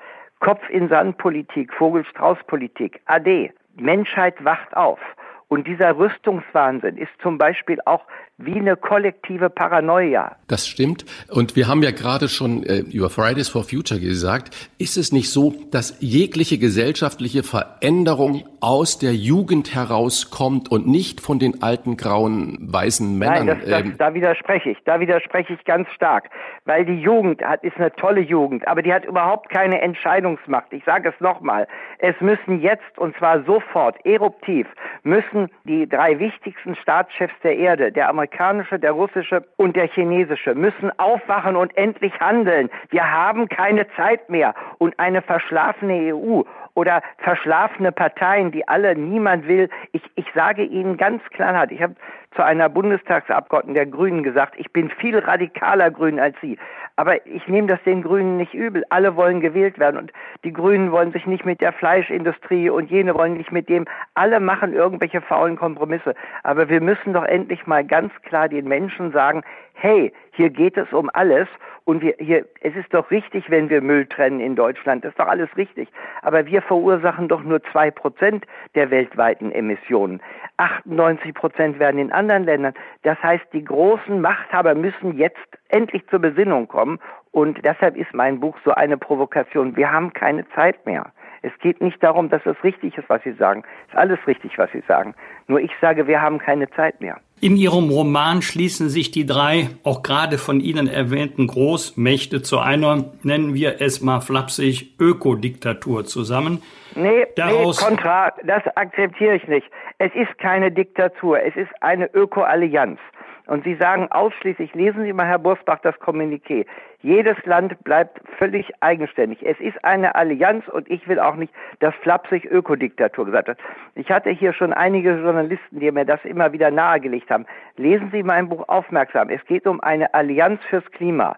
Kopf 0.43 0.69
in 0.69 0.89
Sand 0.89 1.17
Politik, 1.19 1.73
Vogelstrauß 1.73 2.37
Politik, 2.47 2.99
AD. 3.05 3.53
Menschheit 3.77 4.43
wacht 4.43 4.75
auf. 4.75 4.99
Und 5.47 5.67
dieser 5.67 5.97
Rüstungswahnsinn 5.97 6.97
ist 6.97 7.11
zum 7.21 7.37
Beispiel 7.37 7.79
auch 7.85 8.01
wie 8.37 8.55
eine 8.55 8.75
kollektive 8.75 9.49
Paranoia. 9.49 10.35
Das 10.47 10.67
stimmt. 10.67 11.05
Und 11.29 11.55
wir 11.55 11.67
haben 11.67 11.83
ja 11.83 11.91
gerade 11.91 12.27
schon 12.27 12.63
äh, 12.63 12.79
über 12.79 13.09
Fridays 13.09 13.49
for 13.49 13.63
Future 13.63 13.99
gesagt, 13.99 14.71
ist 14.79 14.97
es 14.97 15.11
nicht 15.11 15.31
so, 15.31 15.53
dass 15.71 15.97
jegliche 16.01 16.57
gesellschaftliche 16.57 17.43
Veränderung 17.43 18.43
aus 18.59 18.97
der 18.97 19.13
Jugend 19.13 19.75
herauskommt 19.75 20.71
und 20.71 20.87
nicht 20.87 21.21
von 21.21 21.37
den 21.37 21.61
alten 21.61 21.95
grauen 21.95 22.57
weißen 22.61 23.17
Männern? 23.17 23.45
Nein, 23.45 23.59
das, 23.59 23.69
das, 23.69 23.81
ähm, 23.81 23.95
da 23.97 24.13
widerspreche 24.13 24.71
ich. 24.71 24.77
Da 24.85 24.99
widerspreche 24.99 25.53
ich 25.53 25.63
ganz 25.65 25.87
stark. 25.91 26.29
Weil 26.65 26.85
die 26.85 26.99
Jugend 26.99 27.43
hat, 27.43 27.63
ist 27.63 27.77
eine 27.77 27.91
tolle 27.93 28.21
Jugend, 28.21 28.67
aber 28.67 28.81
die 28.81 28.93
hat 28.93 29.05
überhaupt 29.05 29.49
keine 29.49 29.81
Entscheidungsmacht. 29.81 30.73
Ich 30.73 30.83
sage 30.85 31.09
es 31.09 31.21
nochmal. 31.21 31.67
Es 31.99 32.15
müssen 32.19 32.61
jetzt, 32.61 32.97
und 32.97 33.15
zwar 33.17 33.43
sofort, 33.43 34.03
eruptiv, 34.05 34.65
müssen 35.03 35.42
die 35.63 35.87
drei 35.87 36.19
wichtigsten 36.19 36.75
Staatschefs 36.75 37.33
der 37.43 37.57
Erde, 37.57 37.91
der 37.91 38.09
amerikanische, 38.09 38.79
der 38.79 38.91
russische 38.91 39.45
und 39.57 39.75
der 39.75 39.87
chinesische 39.87 40.55
müssen 40.55 40.91
aufwachen 40.99 41.55
und 41.55 41.75
endlich 41.77 42.13
handeln. 42.19 42.69
Wir 42.89 43.11
haben 43.11 43.49
keine 43.49 43.87
Zeit 43.95 44.29
mehr. 44.29 44.53
Und 44.77 44.97
eine 44.99 45.21
verschlafene 45.21 46.13
EU 46.15 46.41
oder 46.75 47.01
verschlafene 47.19 47.91
Parteien, 47.91 48.51
die 48.51 48.67
alle 48.67 48.95
niemand 48.95 49.47
will. 49.47 49.69
Ich, 49.91 50.01
ich 50.15 50.25
sage 50.33 50.63
Ihnen 50.63 50.97
ganz 50.97 51.21
klar, 51.31 51.69
ich 51.71 51.81
habe 51.81 51.95
zu 52.35 52.43
einer 52.43 52.69
Bundestagsabgeordneten 52.69 53.75
der 53.75 53.85
Grünen 53.85 54.23
gesagt, 54.23 54.55
ich 54.57 54.71
bin 54.71 54.89
viel 54.89 55.19
radikaler 55.19 55.91
Grün 55.91 56.19
als 56.19 56.35
Sie. 56.41 56.57
Aber 56.95 57.25
ich 57.25 57.47
nehme 57.47 57.67
das 57.67 57.81
den 57.83 58.03
Grünen 58.03 58.37
nicht 58.37 58.53
übel. 58.53 58.83
Alle 58.89 59.15
wollen 59.15 59.41
gewählt 59.41 59.79
werden 59.79 59.97
und 59.97 60.13
die 60.43 60.53
Grünen 60.53 60.91
wollen 60.91 61.11
sich 61.11 61.25
nicht 61.25 61.43
mit 61.43 61.59
der 61.59 61.73
Fleischindustrie 61.73 62.69
und 62.69 62.91
jene 62.91 63.15
wollen 63.15 63.33
nicht 63.33 63.51
mit 63.51 63.67
dem. 63.67 63.85
Alle 64.13 64.39
machen 64.39 64.73
irgendwelche 64.73 65.21
faulen 65.21 65.55
Kompromisse. 65.55 66.13
Aber 66.43 66.69
wir 66.69 66.81
müssen 66.81 67.13
doch 67.13 67.25
endlich 67.25 67.65
mal 67.65 67.83
ganz 67.83 68.13
klar 68.23 68.47
den 68.47 68.67
Menschen 68.67 69.11
sagen, 69.11 69.41
hey, 69.73 70.13
hier 70.31 70.49
geht 70.49 70.77
es 70.77 70.91
um 70.93 71.09
alles 71.13 71.47
und 71.85 72.01
wir 72.01 72.15
hier, 72.17 72.45
es 72.61 72.75
ist 72.75 72.93
doch 72.93 73.11
richtig, 73.11 73.49
wenn 73.49 73.69
wir 73.69 73.81
Müll 73.81 74.05
trennen 74.05 74.39
in 74.39 74.55
Deutschland. 74.55 75.03
Das 75.03 75.11
ist 75.11 75.19
doch 75.19 75.27
alles 75.27 75.49
richtig. 75.57 75.89
Aber 76.21 76.45
wir 76.45 76.61
verursachen 76.61 77.27
doch 77.27 77.43
nur 77.43 77.61
zwei 77.71 77.91
Prozent 77.91 78.45
der 78.75 78.89
weltweiten 78.89 79.51
Emissionen. 79.51 80.21
98 80.57 81.33
Prozent 81.33 81.79
werden 81.79 81.99
in 81.99 82.11
anderen 82.11 82.45
Ländern. 82.45 82.73
Das 83.01 83.21
heißt, 83.21 83.45
die 83.51 83.65
großen 83.65 84.21
Machthaber 84.21 84.75
müssen 84.75 85.17
jetzt 85.17 85.37
endlich 85.69 86.07
zur 86.07 86.19
Besinnung 86.19 86.67
kommen. 86.67 86.99
Und 87.31 87.65
deshalb 87.65 87.97
ist 87.97 88.13
mein 88.13 88.39
Buch 88.39 88.55
so 88.63 88.71
eine 88.71 88.97
Provokation. 88.97 89.75
Wir 89.75 89.91
haben 89.91 90.13
keine 90.13 90.47
Zeit 90.49 90.85
mehr. 90.85 91.11
Es 91.43 91.51
geht 91.59 91.81
nicht 91.81 92.01
darum, 92.01 92.29
dass 92.29 92.41
es 92.45 92.55
richtig 92.63 92.97
ist, 92.97 93.09
was 93.09 93.21
Sie 93.23 93.33
sagen. 93.33 93.63
Es 93.87 93.93
ist 93.93 93.99
alles 93.99 94.19
richtig, 94.27 94.57
was 94.57 94.71
Sie 94.71 94.81
sagen. 94.87 95.13
Nur 95.47 95.59
ich 95.59 95.71
sage, 95.81 96.07
wir 96.07 96.21
haben 96.21 96.39
keine 96.39 96.69
Zeit 96.71 97.01
mehr. 97.01 97.17
In 97.41 97.57
Ihrem 97.57 97.89
Roman 97.89 98.41
schließen 98.41 98.87
sich 98.87 99.11
die 99.11 99.25
drei, 99.25 99.67
auch 99.83 100.01
gerade 100.01 100.37
von 100.37 100.61
Ihnen 100.61 100.87
erwähnten 100.87 101.47
Großmächte 101.47 102.41
zu 102.41 102.59
einer, 102.59 103.11
nennen 103.23 103.53
wir 103.53 103.81
es 103.81 104.01
mal 104.01 104.21
flapsig, 104.21 104.95
Ökodiktatur 104.97 106.05
zusammen. 106.05 106.61
Nee, 106.95 107.25
Daraus 107.35 107.81
nee, 107.81 107.87
kontra, 107.87 108.31
das 108.45 108.63
akzeptiere 108.77 109.35
ich 109.35 109.45
nicht. 109.49 109.67
Es 109.97 110.11
ist 110.15 110.37
keine 110.37 110.71
Diktatur, 110.71 111.41
es 111.43 111.55
ist 111.57 111.71
eine 111.81 112.09
Ökoallianz. 112.13 112.99
Und 113.47 113.65
Sie 113.65 113.75
sagen 113.75 114.07
ausschließlich, 114.09 114.73
lesen 114.73 115.03
Sie 115.03 115.11
mal, 115.11 115.27
Herr 115.27 115.39
Bursbach, 115.39 115.79
das 115.79 115.95
Kommuniqué. 115.95 116.65
Jedes 117.01 117.35
Land 117.45 117.83
bleibt 117.83 118.21
völlig 118.37 118.71
eigenständig. 118.79 119.45
Es 119.45 119.59
ist 119.59 119.83
eine 119.83 120.15
Allianz 120.15 120.65
und 120.69 120.89
ich 120.89 121.05
will 121.09 121.19
auch 121.19 121.35
nicht, 121.35 121.53
dass 121.79 121.93
flapsig 121.95 122.45
Ökodiktatur 122.45 123.25
gesagt 123.25 123.49
hat. 123.49 123.57
Ich 123.95 124.09
hatte 124.09 124.29
hier 124.29 124.53
schon 124.53 124.71
einige 124.71 125.15
Journalisten, 125.15 125.81
die 125.81 125.91
mir 125.91 126.05
das 126.05 126.23
immer 126.23 126.53
wieder 126.53 126.71
nahegelegt 126.71 127.29
haben. 127.29 127.45
Lesen 127.75 128.09
Sie 128.13 128.23
mein 128.23 128.47
Buch 128.47 128.67
aufmerksam. 128.69 129.29
Es 129.29 129.43
geht 129.45 129.67
um 129.67 129.81
eine 129.81 130.13
Allianz 130.13 130.61
fürs 130.69 130.85
Klima. 130.91 131.35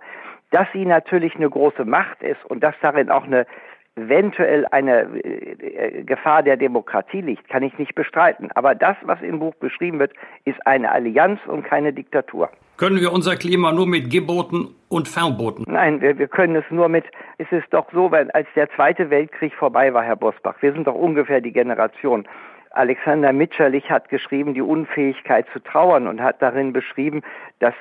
Dass 0.52 0.68
sie 0.74 0.86
natürlich 0.86 1.36
eine 1.36 1.50
große 1.50 1.86
Macht 1.86 2.22
ist 2.22 2.46
und 2.46 2.64
dass 2.64 2.76
darin 2.82 3.10
auch 3.10 3.24
eine 3.24 3.48
eventuell 3.96 4.66
eine 4.72 5.04
äh, 5.24 6.04
Gefahr 6.04 6.44
der 6.44 6.58
Demokratie 6.58 7.22
liegt, 7.22 7.48
kann 7.50 7.64
ich 7.64 7.78
nicht 7.78 7.96
bestreiten. 7.96 8.50
Aber 8.56 8.76
das, 8.76 8.98
was 9.04 9.22
im 9.22 9.40
Buch 9.40 9.56
beschrieben 9.56 10.00
wird, 10.00 10.12
ist 10.44 10.66
eine 10.66 10.92
Allianz 10.92 11.40
und 11.48 11.64
keine 11.64 11.94
Diktatur. 11.94 12.50
Können 12.78 13.00
wir 13.00 13.14
unser 13.14 13.38
Klima 13.38 13.72
nur 13.72 13.88
mit 13.88 14.10
Geboten 14.10 14.76
und 14.90 15.08
Verboten? 15.08 15.64
Nein, 15.68 16.02
wir, 16.02 16.20
wir 16.20 16.28
können 16.28 16.58
es 16.58 16.66
nur 16.70 16.90
mit, 16.90 17.06
es 17.38 17.50
ist 17.52 17.68
doch 17.72 17.86
so, 17.94 18.12
weil 18.12 18.30
als 18.32 18.48
der 18.56 18.70
Zweite 18.72 19.10
Weltkrieg 19.10 19.54
vorbei 19.54 19.94
war, 19.94 20.04
Herr 20.04 20.18
Bosbach, 20.18 20.56
wir 20.60 20.74
sind 20.74 20.86
doch 20.86 20.96
ungefähr 20.96 21.40
die 21.40 21.54
Generation, 21.54 22.28
Alexander 22.76 23.32
Mitscherlich 23.32 23.90
hat 23.90 24.10
geschrieben, 24.10 24.54
die 24.54 24.62
Unfähigkeit 24.62 25.48
zu 25.54 25.60
trauern 25.60 26.08
und 26.08 26.22
hat 26.22 26.42
darin 26.42 26.74
beschrieben, 26.74 27.22
dass 27.60 27.74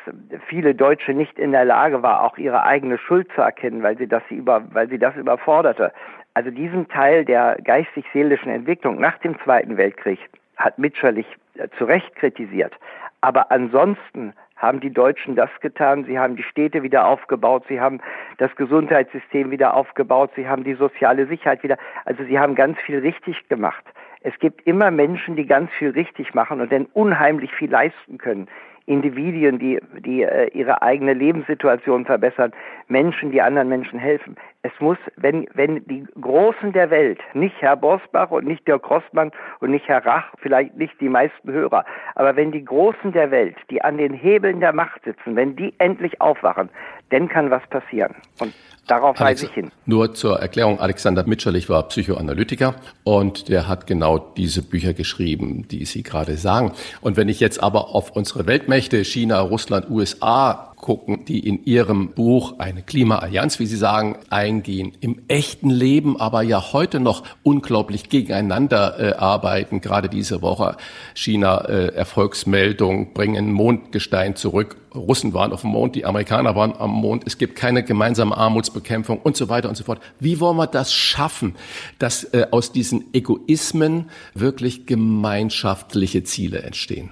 viele 0.47 0.75
Deutsche 0.75 1.13
nicht 1.13 1.39
in 1.39 1.53
der 1.53 1.65
Lage 1.65 2.03
war, 2.03 2.23
auch 2.23 2.39
ihre 2.39 2.63
eigene 2.63 2.99
Schuld 2.99 3.29
zu 3.35 3.43
erkennen, 3.43 3.83
weil 3.83 3.99
sie 3.99 4.07
das, 4.07 4.23
über, 4.31 4.63
weil 4.73 4.89
sie 4.89 4.99
das 4.99 5.17
überforderte. 5.17 5.93
Also 6.35 6.51
diesen 6.51 6.89
Teil 6.89 7.25
der 7.25 7.59
geistig-seelischen 7.63 8.51
Entwicklung 8.51 9.01
nach 9.01 9.19
dem 9.19 9.39
Zweiten 9.41 9.77
Weltkrieg 9.77 10.19
hat 10.57 10.79
Mitscherlich 10.79 11.27
äh, 11.55 11.69
zu 11.79 11.85
Recht 11.85 12.15
kritisiert. 12.17 12.73
Aber 13.21 13.51
ansonsten 13.51 14.33
haben 14.57 14.81
die 14.81 14.93
Deutschen 14.93 15.37
das 15.37 15.51
getan. 15.61 16.05
Sie 16.05 16.19
haben 16.19 16.37
die 16.37 16.43
Städte 16.43 16.83
wieder 16.83 17.07
aufgebaut. 17.07 17.65
Sie 17.69 17.81
haben 17.81 18.01
das 18.39 18.55
Gesundheitssystem 18.57 19.51
wieder 19.51 19.75
aufgebaut. 19.75 20.31
Sie 20.37 20.49
haben 20.49 20.65
die 20.65 20.75
soziale 20.75 21.27
Sicherheit 21.27 21.63
wieder. 21.63 21.77
Also 22.05 22.25
sie 22.25 22.39
haben 22.39 22.55
ganz 22.55 22.79
viel 22.81 22.99
richtig 22.99 23.49
gemacht. 23.49 23.85
Es 24.27 24.39
gibt 24.39 24.67
immer 24.67 24.91
Menschen, 24.91 25.37
die 25.37 25.45
ganz 25.45 25.71
viel 25.79 25.91
richtig 25.91 26.35
machen 26.35 26.63
und 26.63 26.73
dann 26.73 26.87
unheimlich 26.95 27.53
viel 27.53 27.71
leisten 27.71 28.17
können. 28.17 28.49
Individuen, 28.87 29.59
die, 29.59 29.81
die 30.05 30.23
äh, 30.23 30.49
ihre 30.53 30.83
eigene 30.83 31.15
Lebenssituation 31.15 32.05
verbessern, 32.05 32.53
Menschen, 32.89 33.31
die 33.31 33.41
anderen 33.41 33.69
Menschen 33.69 33.99
helfen. 33.99 34.37
Es 34.63 34.73
muss, 34.79 34.99
wenn, 35.17 35.47
wenn 35.55 35.87
die 35.87 36.07
Großen 36.21 36.73
der 36.73 36.91
Welt, 36.91 37.19
nicht 37.33 37.55
Herr 37.61 37.77
Bosbach 37.77 38.31
und 38.31 38.47
nicht 38.47 38.67
Dirk 38.69 38.89
Rossmann 38.91 39.31
und 39.61 39.71
nicht 39.71 39.89
Herr 39.89 40.05
Rach, 40.05 40.33
vielleicht 40.39 40.77
nicht 40.77 41.01
die 41.01 41.09
meisten 41.09 41.51
Hörer, 41.51 41.85
aber 42.15 42.37
wenn 42.37 42.53
die 42.53 42.65
Großen 42.65 43.13
der 43.13 43.31
Welt, 43.31 43.57
die 43.71 43.83
an 43.83 43.97
den 43.97 44.13
Hebeln 44.13 44.61
der 44.61 44.75
Macht 44.75 45.03
sitzen, 45.05 45.35
wenn 45.35 45.57
die 45.57 45.73
endlich 45.79 46.21
aufwachen, 46.21 46.69
dann 47.11 47.29
kann 47.29 47.51
was 47.51 47.67
passieren. 47.69 48.15
Und 48.41 48.55
Darauf 48.87 49.19
Alex 49.19 49.43
weise 49.43 49.47
ich 49.47 49.55
hin. 49.55 49.71
Nur 49.87 50.15
zur 50.15 50.41
Erklärung, 50.41 50.79
Alexander 50.79 51.27
Mitscherlich 51.27 51.69
war 51.69 51.89
Psychoanalytiker 51.89 52.75
und 53.03 53.49
der 53.49 53.67
hat 53.67 53.87
genau 53.87 54.19
diese 54.19 54.63
Bücher 54.63 54.93
geschrieben, 54.93 55.67
die 55.69 55.85
Sie 55.87 56.03
gerade 56.03 56.37
sagen. 56.37 56.73
Und 57.01 57.17
wenn 57.17 57.29
ich 57.29 57.41
jetzt 57.41 57.63
aber 57.63 57.95
auf 57.95 58.11
unsere 58.11 58.47
Weltmächte, 58.75 59.05
China, 59.05 59.41
Russland, 59.41 59.89
USA 59.89 60.73
gucken, 60.75 61.25
die 61.27 61.47
in 61.47 61.65
Ihrem 61.65 62.09
Buch 62.09 62.59
eine 62.59 62.83
Klimaallianz, 62.83 63.61
wie 63.61 63.67
Sie 63.67 63.77
sagen, 63.77 64.19
eingehen, 64.31 64.97
im 64.99 65.23
echten 65.29 65.71
Leben 65.71 66.19
aber 66.19 66.43
ja 66.43 66.73
heute 66.73 66.99
noch 66.99 67.23
unglaublich 67.45 68.09
gegeneinander 68.09 68.99
äh, 68.99 69.15
arbeiten. 69.15 69.81
Gerade 69.81 70.09
diese 70.09 70.43
Woche 70.43 70.77
China 71.15 71.59
äh, 71.67 71.95
Erfolgsmeldung, 71.95 73.15
bringen 73.15 73.53
Mondgestein 73.53 74.35
zurück. 74.35 74.77
Russen 74.93 75.35
waren 75.35 75.53
auf 75.53 75.61
dem 75.61 75.71
Mond, 75.71 75.95
die 75.95 76.05
Amerikaner 76.05 76.57
waren 76.57 76.75
am 76.77 76.91
Mond. 76.91 77.23
Es 77.29 77.39
gibt 77.39 77.55
keine 77.55 77.85
gemeinsame 77.85 78.37
Armutsbekämpfung 78.37 79.21
und 79.21 79.37
so 79.37 79.49
weiter 79.49 79.69
und 79.69 79.77
so 79.77 79.85
fort. 79.85 80.01
Wie 80.19 80.41
wollen 80.41 80.57
wir 80.57 80.67
das 80.67 80.93
schaffen, 80.93 81.55
dass 82.01 82.25
äh, 82.25 82.49
aus 82.51 82.73
diesen 82.73 83.05
Egoismen 83.15 84.11
wirklich 84.35 84.85
gemeinschaftliche 84.85 86.25
Ziele 86.25 86.65
entstehen? 86.65 87.11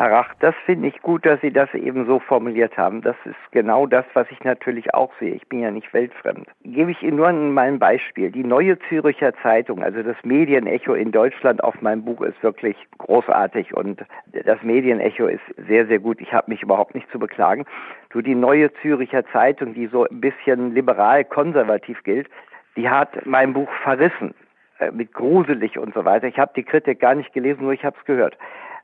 Herr 0.00 0.12
Rach, 0.12 0.32
das 0.40 0.54
finde 0.64 0.88
ich 0.88 1.02
gut, 1.02 1.26
dass 1.26 1.42
Sie 1.42 1.52
das 1.52 1.74
eben 1.74 2.06
so 2.06 2.20
formuliert 2.20 2.74
haben. 2.78 3.02
Das 3.02 3.16
ist 3.26 3.36
genau 3.50 3.84
das, 3.86 4.06
was 4.14 4.26
ich 4.30 4.42
natürlich 4.44 4.94
auch 4.94 5.12
sehe. 5.20 5.34
Ich 5.34 5.46
bin 5.46 5.60
ja 5.60 5.70
nicht 5.70 5.92
weltfremd. 5.92 6.48
Gebe 6.64 6.90
ich 6.90 7.02
Ihnen 7.02 7.18
nur 7.18 7.30
mal 7.30 7.68
ein 7.68 7.78
Beispiel. 7.78 8.30
Die 8.30 8.42
neue 8.42 8.78
Züricher 8.88 9.34
Zeitung, 9.42 9.82
also 9.82 10.02
das 10.02 10.16
Medienecho 10.24 10.94
in 10.94 11.12
Deutschland 11.12 11.62
auf 11.62 11.82
meinem 11.82 12.02
Buch 12.02 12.22
ist 12.22 12.42
wirklich 12.42 12.76
großartig 12.96 13.74
und 13.74 14.02
das 14.32 14.62
Medienecho 14.62 15.26
ist 15.26 15.42
sehr, 15.68 15.86
sehr 15.86 15.98
gut. 15.98 16.18
Ich 16.22 16.32
habe 16.32 16.50
mich 16.50 16.62
überhaupt 16.62 16.94
nicht 16.94 17.10
zu 17.10 17.18
beklagen. 17.18 17.66
Du, 18.08 18.22
die 18.22 18.34
neue 18.34 18.72
Züricher 18.80 19.26
Zeitung, 19.34 19.74
die 19.74 19.86
so 19.88 20.06
ein 20.06 20.22
bisschen 20.22 20.72
liberal-konservativ 20.72 22.02
gilt, 22.04 22.30
die 22.74 22.88
hat 22.88 23.26
mein 23.26 23.52
Buch 23.52 23.68
verrissen 23.82 24.32
äh, 24.78 24.92
mit 24.92 25.12
gruselig 25.12 25.76
und 25.76 25.92
so 25.92 26.06
weiter. 26.06 26.26
Ich 26.26 26.38
habe 26.38 26.52
die 26.56 26.64
Kritik 26.64 27.00
gar 27.00 27.14
nicht 27.14 27.34
gelesen, 27.34 27.64
nur 27.64 27.74
ich 27.74 27.84
habe 27.84 27.98
es 28.00 28.06
gehört. 28.06 28.38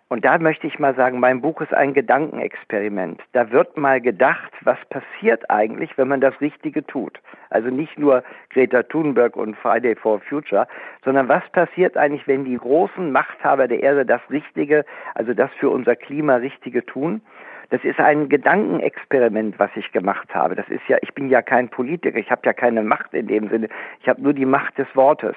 Und 0.09 0.25
da 0.25 0.39
möchte 0.39 0.69
ich 0.69 0.79
mal 0.79 0.95
sagen, 0.95 1.19
mein 1.19 1.41
Buch 1.41 1.61
ist 1.61 1.75
ein 1.75 1.93
Gedankenexperiment. 1.93 3.21
Da 3.33 3.51
wird 3.51 3.77
mal 3.77 4.01
gedacht, 4.01 4.53
was 4.63 4.79
passiert 4.89 5.51
eigentlich, 5.51 5.99
wenn 5.99 6.07
man 6.07 6.21
das 6.21 6.41
Richtige 6.41 6.87
tut. 6.87 7.19
Also 7.51 7.71
nicht 7.71 7.99
nur 7.99 8.23
Greta 8.51 8.85
Thunberg 8.85 9.37
und 9.37 9.57
Friday 9.57 9.97
for 9.97 10.21
Future, 10.21 10.69
sondern 11.05 11.29
was 11.29 11.43
passiert 11.51 11.97
eigentlich, 11.97 12.29
wenn 12.29 12.45
die 12.45 12.57
großen 12.57 13.11
Machthaber 13.11 13.67
der 13.67 13.83
Erde 13.83 14.07
das 14.07 14.21
Richtige, 14.31 14.85
also 15.17 15.35
das 15.35 15.51
für 15.59 15.71
unser 15.71 15.97
Klima 15.97 16.37
Richtige 16.37 16.87
tun. 16.87 17.21
Das 17.71 17.83
ist 17.83 17.99
ein 17.99 18.29
Gedankenexperiment, 18.29 19.59
was 19.59 19.71
ich 19.75 19.91
gemacht 19.91 20.33
habe. 20.33 20.55
Das 20.55 20.69
ist 20.69 20.87
ja, 20.87 20.99
ich 21.03 21.15
bin 21.15 21.29
ja 21.29 21.43
kein 21.43 21.69
Politiker, 21.69 22.17
ich 22.17 22.31
habe 22.31 22.43
ja 22.45 22.53
keine 22.53 22.85
Macht 22.85 23.13
in 23.13 23.27
dem 23.27 23.49
Sinne. 23.49 23.69
Ich 24.01 24.09
habe 24.09 24.23
nur 24.23 24.35
die 24.35 24.47
Macht 24.47 24.79
des 24.79 24.87
Wortes. 24.95 25.35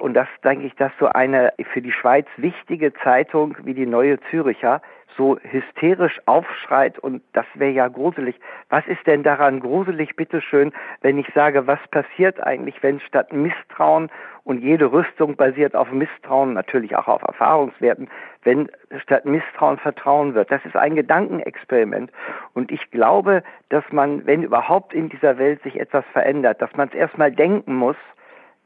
Und 0.00 0.14
das 0.14 0.28
denke 0.42 0.66
ich, 0.66 0.74
dass 0.76 0.92
so 0.98 1.06
eine 1.06 1.52
für 1.72 1.82
die 1.82 1.92
Schweiz 1.92 2.26
wichtige 2.36 2.92
Zeitung 2.94 3.56
wie 3.62 3.74
die 3.74 3.86
Neue 3.86 4.18
Züricher 4.30 4.80
so 5.16 5.38
hysterisch 5.42 6.18
aufschreit 6.26 6.98
und 6.98 7.22
das 7.32 7.44
wäre 7.54 7.72
ja 7.72 7.88
gruselig. 7.88 8.36
Was 8.68 8.86
ist 8.86 9.06
denn 9.06 9.22
daran 9.22 9.60
gruselig, 9.60 10.16
bitteschön, 10.16 10.72
wenn 11.02 11.18
ich 11.18 11.26
sage, 11.34 11.66
was 11.66 11.80
passiert 11.90 12.42
eigentlich, 12.42 12.82
wenn 12.82 13.00
statt 13.00 13.32
Misstrauen 13.32 14.08
und 14.44 14.62
jede 14.62 14.90
Rüstung 14.92 15.36
basiert 15.36 15.76
auf 15.76 15.90
Misstrauen, 15.92 16.54
natürlich 16.54 16.96
auch 16.96 17.08
auf 17.08 17.22
Erfahrungswerten, 17.22 18.08
wenn 18.44 18.70
statt 19.02 19.26
Misstrauen 19.26 19.76
Vertrauen 19.78 20.34
wird. 20.34 20.50
Das 20.50 20.64
ist 20.64 20.76
ein 20.76 20.96
Gedankenexperiment. 20.96 22.10
Und 22.54 22.72
ich 22.72 22.90
glaube, 22.90 23.42
dass 23.68 23.84
man, 23.90 24.24
wenn 24.26 24.42
überhaupt 24.42 24.94
in 24.94 25.08
dieser 25.10 25.36
Welt 25.38 25.62
sich 25.62 25.78
etwas 25.78 26.04
verändert, 26.12 26.62
dass 26.62 26.74
man 26.76 26.88
es 26.88 26.94
erstmal 26.94 27.30
denken 27.30 27.74
muss, 27.74 27.96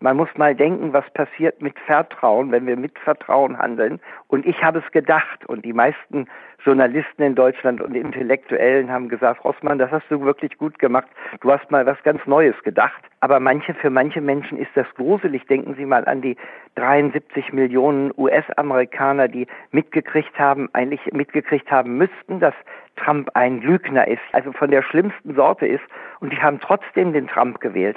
man 0.05 0.19
muss 0.19 0.29
mal 0.37 0.55
denken, 0.55 0.93
was 0.93 1.09
passiert 1.15 1.63
mit 1.63 1.79
Vertrauen, 1.79 2.53
wenn 2.53 2.67
wir 2.67 2.77
mit 2.77 2.99
Vertrauen 2.99 3.57
handeln. 3.57 4.01
Und 4.29 4.45
ich 4.45 4.63
habe 4.63 4.81
es 4.85 4.93
gedacht. 4.93 5.47
Und 5.47 5.65
die 5.65 5.73
meisten 5.73 6.27
Journalisten 6.63 7.23
in 7.23 7.35
Deutschland 7.35 7.81
und 7.81 7.95
Intellektuellen 7.95 8.93
haben 8.93 9.09
gesagt, 9.09 9.43
Rossmann, 9.45 9.79
das 9.79 9.91
hast 9.91 10.05
du 10.11 10.21
wirklich 10.21 10.59
gut 10.59 10.79
gemacht. 10.79 11.07
Du 11.41 11.51
hast 11.51 11.71
mal 11.71 11.87
was 11.87 11.97
ganz 12.03 12.21
Neues 12.27 12.55
gedacht. 12.65 13.03
Aber 13.21 13.41
manche, 13.41 13.73
für 13.73 13.89
manche 13.89 14.21
Menschen 14.21 14.59
ist 14.59 14.73
das 14.75 14.87
gruselig. 14.95 15.47
Denken 15.47 15.75
Sie 15.75 15.87
mal 15.87 16.05
an 16.05 16.21
die 16.21 16.37
73 16.75 17.55
Millionen 17.55 18.13
US-Amerikaner, 18.19 19.29
die 19.29 19.47
mitgekriegt 19.71 20.39
haben, 20.39 20.69
eigentlich 20.75 21.01
mitgekriegt 21.15 21.71
haben 21.71 21.97
müssten, 21.97 22.41
dass 22.41 22.55
Trump 22.97 23.31
ein 23.33 23.63
Lügner 23.63 24.07
ist, 24.07 24.21
also 24.33 24.53
von 24.53 24.71
der 24.71 24.83
schlimmsten 24.83 25.35
Sorte 25.35 25.67
ist. 25.67 25.85
Und 26.21 26.31
die 26.31 26.43
haben 26.43 26.61
trotzdem 26.61 27.15
den 27.15 27.27
Trump 27.27 27.63
gewählt. 27.63 27.97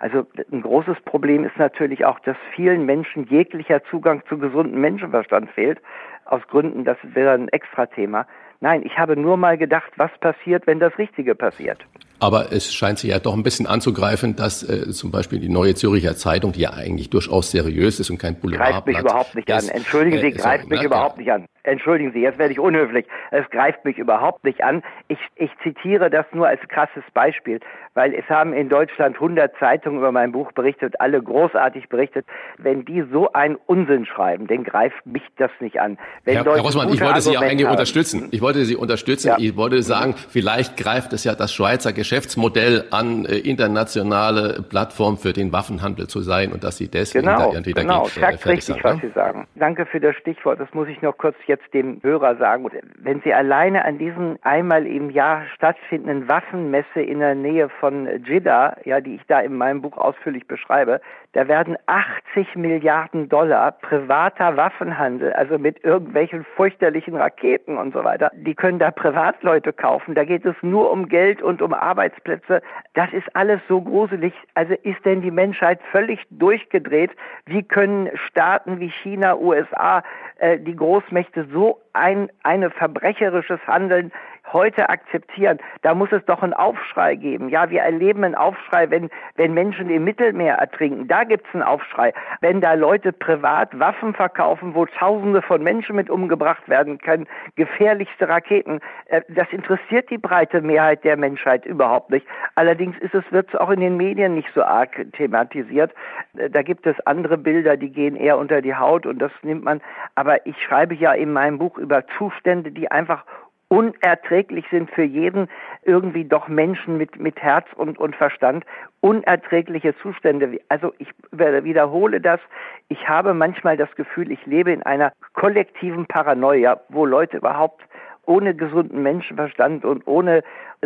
Also 0.00 0.26
ein 0.52 0.62
großes 0.62 1.00
Problem 1.04 1.44
ist 1.44 1.56
natürlich 1.58 2.04
auch, 2.04 2.20
dass 2.20 2.36
vielen 2.54 2.86
Menschen 2.86 3.26
jeglicher 3.26 3.82
Zugang 3.84 4.22
zu 4.28 4.38
gesundem 4.38 4.80
Menschenverstand 4.80 5.50
fehlt. 5.50 5.80
Aus 6.24 6.46
Gründen, 6.48 6.84
das 6.84 6.98
wäre 7.02 7.32
ein 7.32 7.48
Extra-Thema. 7.48 8.26
Nein, 8.60 8.82
ich 8.84 8.98
habe 8.98 9.16
nur 9.16 9.36
mal 9.36 9.58
gedacht, 9.58 9.90
was 9.96 10.10
passiert, 10.18 10.66
wenn 10.66 10.78
das 10.78 10.96
Richtige 10.98 11.34
passiert. 11.34 11.84
Aber 12.20 12.52
es 12.52 12.74
scheint 12.74 12.98
sich 12.98 13.10
ja 13.10 13.18
doch 13.18 13.34
ein 13.34 13.42
bisschen 13.42 13.66
anzugreifen, 13.66 14.34
dass 14.34 14.68
äh, 14.68 14.90
zum 14.90 15.10
Beispiel 15.10 15.38
die 15.38 15.48
Neue 15.48 15.74
Zürcher 15.74 16.16
Zeitung, 16.16 16.52
die 16.52 16.60
ja 16.60 16.70
eigentlich 16.72 17.10
durchaus 17.10 17.50
seriös 17.50 18.00
ist 18.00 18.10
und 18.10 18.18
kein 18.18 18.40
Boulevardblatt 18.40 18.84
Greift 18.84 18.86
mich 18.86 18.98
überhaupt 18.98 19.34
nicht 19.36 19.48
ist, 19.48 19.70
an. 19.70 19.76
Entschuldigen 19.76 20.18
Sie, 20.18 20.26
äh, 20.26 20.30
greift 20.32 20.64
sorry, 20.64 20.76
mich 20.76 20.82
überhaupt 20.82 21.18
nicht 21.18 21.30
an. 21.30 21.46
Entschuldigen 21.62 22.12
Sie, 22.12 22.20
jetzt 22.20 22.38
werde 22.38 22.52
ich 22.52 22.58
unhöflich. 22.58 23.06
Es 23.30 23.48
greift 23.50 23.84
mich 23.84 23.98
überhaupt 23.98 24.42
nicht 24.44 24.64
an. 24.64 24.82
Ich, 25.08 25.18
ich 25.36 25.50
zitiere 25.62 26.10
das 26.10 26.24
nur 26.32 26.48
als 26.48 26.60
krasses 26.68 27.04
Beispiel, 27.12 27.60
weil 27.94 28.14
es 28.14 28.24
haben 28.28 28.52
in 28.52 28.68
Deutschland 28.68 29.16
100 29.16 29.52
Zeitungen 29.58 29.98
über 29.98 30.10
mein 30.10 30.32
Buch 30.32 30.52
berichtet, 30.52 30.94
alle 31.00 31.22
großartig 31.22 31.88
berichtet. 31.88 32.26
Wenn 32.56 32.84
die 32.84 33.04
so 33.12 33.32
einen 33.32 33.56
Unsinn 33.66 34.06
schreiben, 34.06 34.46
dann 34.46 34.64
greift 34.64 35.04
mich 35.04 35.22
das 35.36 35.50
nicht 35.60 35.78
an. 35.78 35.98
Wenn 36.24 36.36
Herr, 36.36 36.44
Herr 36.44 36.60
Rossmann, 36.60 36.92
ich 36.92 37.00
wollte 37.00 37.20
Sie 37.20 37.32
ja 37.34 37.40
eigentlich 37.40 37.66
haben, 37.66 37.72
unterstützen. 37.72 38.28
Ich 38.30 38.40
wollte 38.40 38.64
Sie 38.64 38.76
unterstützen. 38.76 39.28
Ja. 39.28 39.36
Ich 39.38 39.56
wollte 39.56 39.82
sagen, 39.82 40.14
vielleicht 40.16 40.76
greift 40.76 41.12
es 41.12 41.24
ja 41.24 41.34
das 41.34 41.52
Schweizer 41.52 41.92
Geschäftsmodell 42.08 42.84
an, 42.90 43.26
äh, 43.26 43.36
internationale 43.36 44.62
Plattform 44.62 45.18
für 45.18 45.34
den 45.34 45.52
Waffenhandel 45.52 46.06
zu 46.06 46.20
sein 46.20 46.52
und 46.52 46.64
dass 46.64 46.78
Sie 46.78 46.88
deswegen 46.88 47.26
genau, 47.26 47.38
da 47.38 47.46
irgendwie 47.52 47.74
genau, 47.74 48.04
dagegen 48.04 48.14
genau. 48.14 48.26
äh, 48.28 48.48
richtig, 48.48 48.64
sind, 48.64 48.82
was 48.82 48.94
ne? 48.94 49.00
Sie 49.02 49.12
sagen. 49.12 49.46
Danke 49.56 49.84
für 49.84 50.00
das 50.00 50.16
Stichwort. 50.16 50.58
Das 50.58 50.72
muss 50.72 50.88
ich 50.88 51.02
noch 51.02 51.18
kurz 51.18 51.36
jetzt 51.46 51.66
dem 51.74 52.00
Hörer 52.02 52.36
sagen. 52.36 52.66
Wenn 52.98 53.20
Sie 53.20 53.34
alleine 53.34 53.84
an 53.84 53.98
diesen 53.98 54.38
einmal 54.42 54.86
im 54.86 55.10
Jahr 55.10 55.42
stattfindenden 55.54 56.28
Waffenmesse 56.28 57.02
in 57.02 57.18
der 57.18 57.34
Nähe 57.34 57.68
von 57.78 58.08
Jeddah, 58.24 58.76
ja, 58.86 59.02
die 59.02 59.16
ich 59.16 59.22
da 59.28 59.40
in 59.40 59.54
meinem 59.54 59.82
Buch 59.82 59.98
ausführlich 59.98 60.46
beschreibe, 60.46 61.02
da 61.32 61.46
werden 61.46 61.76
80 61.86 62.56
Milliarden 62.56 63.28
Dollar 63.28 63.72
privater 63.72 64.56
Waffenhandel, 64.56 65.32
also 65.34 65.58
mit 65.58 65.84
irgendwelchen 65.84 66.44
fürchterlichen 66.56 67.16
Raketen 67.16 67.76
und 67.76 67.92
so 67.92 68.02
weiter, 68.02 68.30
die 68.34 68.54
können 68.54 68.78
da 68.78 68.90
Privatleute 68.90 69.72
kaufen. 69.72 70.14
Da 70.14 70.24
geht 70.24 70.46
es 70.46 70.56
nur 70.62 70.90
um 70.90 71.08
Geld 71.08 71.42
und 71.42 71.60
um 71.60 71.74
Arbeitsplätze. 71.74 72.62
Das 72.94 73.12
ist 73.12 73.28
alles 73.36 73.60
so 73.68 73.82
gruselig. 73.82 74.32
Also 74.54 74.74
ist 74.82 75.04
denn 75.04 75.20
die 75.20 75.30
Menschheit 75.30 75.80
völlig 75.92 76.20
durchgedreht? 76.30 77.10
Wie 77.44 77.62
können 77.62 78.08
Staaten 78.28 78.80
wie 78.80 78.90
China, 78.90 79.36
USA, 79.36 80.02
äh, 80.38 80.58
die 80.58 80.76
Großmächte 80.76 81.46
so 81.52 81.80
ein 81.92 82.30
eine 82.42 82.70
verbrecherisches 82.70 83.60
Handeln 83.66 84.12
heute 84.52 84.88
akzeptieren. 84.88 85.58
Da 85.82 85.94
muss 85.94 86.10
es 86.12 86.24
doch 86.26 86.42
einen 86.42 86.54
Aufschrei 86.54 87.14
geben. 87.14 87.48
Ja, 87.48 87.70
wir 87.70 87.82
erleben 87.82 88.24
einen 88.24 88.34
Aufschrei, 88.34 88.90
wenn, 88.90 89.10
wenn 89.36 89.54
Menschen 89.54 89.90
im 89.90 90.04
Mittelmeer 90.04 90.56
ertrinken. 90.56 91.08
Da 91.08 91.24
gibt's 91.24 91.48
einen 91.52 91.62
Aufschrei. 91.62 92.12
Wenn 92.40 92.60
da 92.60 92.74
Leute 92.74 93.12
privat 93.12 93.78
Waffen 93.78 94.14
verkaufen, 94.14 94.74
wo 94.74 94.86
Tausende 94.86 95.42
von 95.42 95.62
Menschen 95.62 95.96
mit 95.96 96.10
umgebracht 96.10 96.68
werden 96.68 96.98
können, 96.98 97.26
gefährlichste 97.56 98.28
Raketen, 98.28 98.80
äh, 99.06 99.22
das 99.28 99.48
interessiert 99.50 100.10
die 100.10 100.18
breite 100.18 100.60
Mehrheit 100.60 101.04
der 101.04 101.16
Menschheit 101.16 101.66
überhaupt 101.66 102.10
nicht. 102.10 102.26
Allerdings 102.54 102.96
ist 102.98 103.14
es, 103.14 103.24
wird 103.30 103.48
es 103.48 103.54
auch 103.54 103.70
in 103.70 103.80
den 103.80 103.96
Medien 103.96 104.34
nicht 104.34 104.48
so 104.54 104.62
arg 104.62 104.90
thematisiert. 105.12 105.92
Äh, 106.36 106.50
da 106.50 106.62
gibt 106.62 106.86
es 106.86 106.98
andere 107.06 107.38
Bilder, 107.38 107.76
die 107.76 107.90
gehen 107.90 108.16
eher 108.16 108.38
unter 108.38 108.62
die 108.62 108.74
Haut 108.74 109.06
und 109.06 109.18
das 109.18 109.32
nimmt 109.42 109.64
man. 109.64 109.80
Aber 110.14 110.46
ich 110.46 110.56
schreibe 110.62 110.94
ja 110.94 111.12
in 111.12 111.32
meinem 111.32 111.58
Buch 111.58 111.78
über 111.78 112.04
Zustände, 112.18 112.72
die 112.72 112.90
einfach 112.90 113.24
unerträglich 113.68 114.64
sind 114.70 114.90
für 114.90 115.02
jeden 115.02 115.48
irgendwie 115.82 116.24
doch 116.24 116.48
Menschen 116.48 116.96
mit, 116.96 117.18
mit 117.18 117.40
Herz 117.40 117.66
und, 117.76 117.98
und 117.98 118.16
Verstand, 118.16 118.64
unerträgliche 119.00 119.94
Zustände. 119.98 120.58
Also 120.68 120.94
ich 120.98 121.08
wiederhole 121.32 122.20
das, 122.20 122.40
ich 122.88 123.08
habe 123.08 123.34
manchmal 123.34 123.76
das 123.76 123.94
Gefühl, 123.94 124.30
ich 124.30 124.44
lebe 124.46 124.72
in 124.72 124.82
einer 124.82 125.12
kollektiven 125.34 126.06
Paranoia, 126.06 126.80
wo 126.88 127.04
Leute 127.04 127.36
überhaupt 127.36 127.82
ohne 128.24 128.54
gesunden 128.54 129.02
Menschenverstand 129.02 129.84
und 129.84 130.06
ohne 130.06 130.42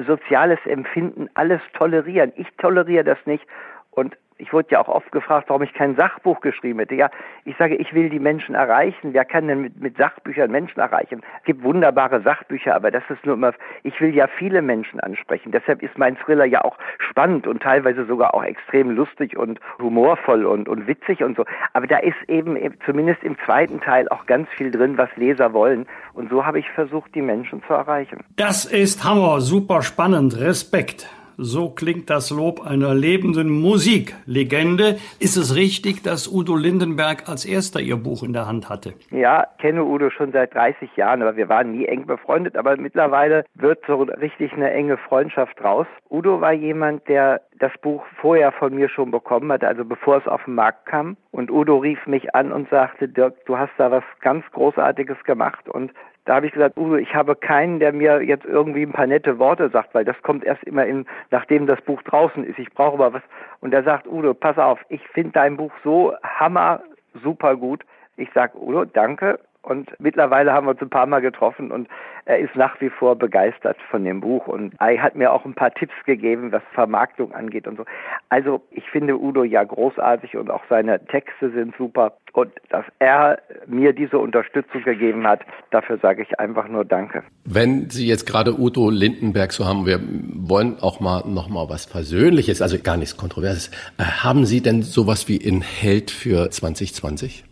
soziales 0.07 0.61
Empfinden 0.65 1.29
alles 1.35 1.61
tolerieren. 1.77 2.33
Ich 2.37 2.47
toleriere 2.59 3.05
das 3.05 3.19
nicht 3.27 3.45
Und 3.93 4.17
ich 4.43 4.53
wurde 4.53 4.69
ja 4.73 4.81
auch 4.81 4.89
oft 4.89 5.13
gefragt, 5.13 5.49
warum 5.49 5.63
ich 5.63 5.73
kein 5.73 5.95
Sachbuch 5.95 6.41
geschrieben 6.41 6.81
hätte. 6.81 6.97
Ja, 6.97 7.11
ich 7.45 7.57
sage, 7.59 7.77
ich 7.77 7.95
will 7.95 8.11
die 8.11 8.19
Menschen 8.19 8.57
erreichen. 8.57 9.13
Wer 9.13 9.25
kann 9.25 9.47
denn 9.47 9.61
mit, 9.61 9.81
mit 9.81 9.97
Sachbüchern 9.97 10.51
Menschen 10.51 10.81
erreichen? 10.81 11.23
Es 11.39 11.45
gibt 11.45 11.63
wunderbare 11.63 12.23
Sachbücher, 12.23 12.75
aber 12.75 12.91
das 12.91 13.05
ist 13.09 13.25
nur 13.25 13.35
immer, 13.35 13.53
ich 13.85 14.01
will 14.01 14.13
ja 14.13 14.27
viele 14.27 14.61
Menschen 14.61 14.99
ansprechen. 14.99 15.53
Deshalb 15.53 15.81
ist 15.81 15.97
mein 15.97 16.17
Thriller 16.17 16.45
ja 16.45 16.65
auch 16.65 16.77
spannend 16.99 17.47
und 17.47 17.63
teilweise 17.63 18.05
sogar 18.05 18.35
auch 18.35 18.43
extrem 18.43 18.91
lustig 18.91 19.37
und 19.37 19.61
humorvoll 19.79 20.45
und, 20.45 20.69
und 20.69 20.89
witzig 20.89 21.23
und 21.23 21.37
so. 21.37 21.45
Aber 21.73 21.87
da 21.87 21.99
ist 21.99 22.17
eben 22.27 22.59
zumindest 22.85 23.23
im 23.23 23.37
zweiten 23.45 23.81
Teil 23.81 24.09
auch 24.09 24.27
ganz 24.27 24.49
viel 24.57 24.73
drin, 24.73 24.99
was 24.99 25.11
Leser 25.15 25.53
wollen. 25.53 25.87
Und 26.15 26.31
so 26.31 26.45
habe 26.45 26.59
ich 26.59 26.69
versucht, 26.71 27.15
die 27.15 27.23
Menschen 27.23 27.63
zu 27.69 27.75
erreichen. 27.75 28.25
Das 28.35 28.65
ist 28.65 29.05
Hammer, 29.05 29.41
super 29.41 29.83
spannend, 29.83 30.41
Respekt. 30.41 31.09
So 31.37 31.71
klingt 31.71 32.11
das 32.11 32.31
Lob 32.31 32.67
einer 32.67 32.95
lebenden 32.95 33.49
Musiklegende. 33.49 34.97
Ist 35.19 35.37
es 35.37 35.57
richtig, 35.57 36.03
dass 36.03 36.29
Udo 36.29 36.57
Lindenberg 36.57 37.29
als 37.29 37.45
erster 37.45 37.81
Ihr 37.81 37.97
Buch 37.97 38.23
in 38.23 38.33
der 38.33 38.47
Hand 38.47 38.69
hatte? 38.69 38.95
Ja, 39.11 39.47
kenne 39.59 39.85
Udo 39.85 40.11
schon 40.11 40.33
seit 40.33 40.55
30 40.55 40.97
Jahren, 40.97 41.23
aber 41.23 41.37
wir 41.37 41.49
waren 41.49 41.73
nie 41.73 41.87
eng 41.87 42.07
befreundet. 42.07 42.57
Aber 42.57 42.77
mittlerweile 42.77 43.45
wird 43.55 43.81
so 43.87 44.03
richtig 44.03 44.53
eine 44.53 44.71
enge 44.71 44.97
Freundschaft 44.97 45.63
raus. 45.63 45.87
Udo 46.11 46.41
war 46.41 46.53
jemand, 46.53 47.09
der 47.09 47.41
das 47.59 47.73
Buch 47.81 48.05
vorher 48.21 48.53
von 48.53 48.75
mir 48.75 48.89
schon 48.89 49.11
bekommen 49.11 49.53
hat, 49.53 49.63
also 49.63 49.85
bevor 49.85 50.19
es 50.19 50.27
auf 50.27 50.45
den 50.45 50.55
Markt 50.55 50.87
kam. 50.87 51.17
Und 51.31 51.51
Udo 51.51 51.79
rief 51.79 52.07
mich 52.07 52.35
an 52.35 52.53
und 52.53 52.69
sagte, 52.71 53.09
Dirk, 53.09 53.47
du 53.47 53.57
hast 53.57 53.73
da 53.79 53.91
was 53.91 54.05
ganz 54.21 54.45
Großartiges 54.53 55.23
gemacht 55.25 55.69
und 55.69 55.93
da 56.25 56.37
habe 56.37 56.47
ich 56.47 56.53
gesagt, 56.53 56.77
Uwe, 56.77 57.01
ich 57.01 57.15
habe 57.15 57.35
keinen, 57.35 57.81
der 57.81 57.93
mir 57.93 58.23
jetzt 58.23 58.45
irgendwie 58.45 58.83
ein 58.83 58.93
paar 58.93 59.07
nette 59.07 59.39
Worte 59.39 59.69
sagt, 59.71 59.95
weil 59.95 60.05
das 60.05 60.21
kommt 60.23 60.45
erst 60.45 60.63
immer 60.65 60.87
in, 60.87 61.07
nachdem 61.31 61.67
das 61.67 61.81
Buch 61.83 62.01
draußen 62.03 62.45
ist. 62.45 62.59
Ich 62.59 62.73
brauche 62.73 62.95
aber 62.95 63.13
was. 63.15 63.23
Und 63.61 63.75
er 63.75 63.83
sagt, 63.83 64.07
Udo, 64.07 64.33
pass 64.33 64.57
auf, 64.59 64.79
ich 64.89 65.07
finde 65.09 65.33
dein 65.33 65.57
Buch 65.57 65.73
so 65.83 66.15
hammer, 66.23 66.83
super 67.23 67.57
gut. 67.57 67.85
Ich 68.17 68.29
sage, 68.35 68.57
Udo, 68.57 68.85
danke. 68.85 69.41
Und 69.63 69.91
mittlerweile 70.01 70.53
haben 70.53 70.67
wir 70.67 70.73
uns 70.73 70.83
ein 70.83 70.91
paar 70.91 71.07
Mal 71.07 71.21
getroffen 71.21 71.71
und 71.71 71.89
er 72.25 72.39
ist 72.39 72.55
nach 72.57 72.81
wie 72.81 72.91
vor 72.91 73.17
begeistert 73.17 73.77
von 73.91 74.05
dem 74.05 74.21
Buch 74.21 74.49
und 74.49 74.75
er 74.81 75.01
hat 75.01 75.15
mir 75.15 75.33
auch 75.33 75.45
ein 75.45 75.55
paar 75.55 75.73
Tipps 75.73 75.95
gegeben, 76.05 76.51
was 76.51 76.63
Vermarktung 76.75 77.33
angeht 77.33 77.69
und 77.69 77.77
so. 77.77 77.85
Also 78.29 78.63
ich 78.71 78.85
finde 78.91 79.21
Udo 79.21 79.45
ja 79.45 79.63
großartig 79.63 80.37
und 80.37 80.51
auch 80.51 80.63
seine 80.69 81.05
Texte 81.07 81.51
sind 81.51 81.77
super 81.77 82.17
und 82.33 82.51
dass 82.71 82.85
er 82.99 83.39
mir 83.67 83.93
diese 83.93 84.19
Unterstützung 84.19 84.83
gegeben 84.83 85.27
hat, 85.27 85.41
dafür 85.71 85.99
sage 85.99 86.23
ich 86.23 86.41
einfach 86.41 86.67
nur 86.67 86.85
Danke. 86.85 87.23
Wenn 87.45 87.91
Sie 87.91 88.07
jetzt 88.07 88.27
gerade 88.27 88.59
Udo 88.59 88.91
Lindenberg 88.91 89.53
so 89.53 89.65
haben, 89.65 89.87
wir 89.87 90.01
wollen 90.01 90.79
auch 90.81 90.99
mal 91.01 91.23
noch 91.27 91.49
mal 91.49 91.69
was 91.69 91.87
Persönliches, 91.87 92.63
also 92.63 92.79
gar 92.83 92.97
nichts 92.97 93.17
Kontroverses. 93.17 93.71
Äh, 93.99 94.03
haben 94.03 94.45
Sie 94.45 94.61
denn 94.61 94.83
sowas 94.83 95.29
wie 95.29 95.37
in 95.37 95.61
Held 95.61 96.11
für 96.11 96.51
2020? 96.51 97.52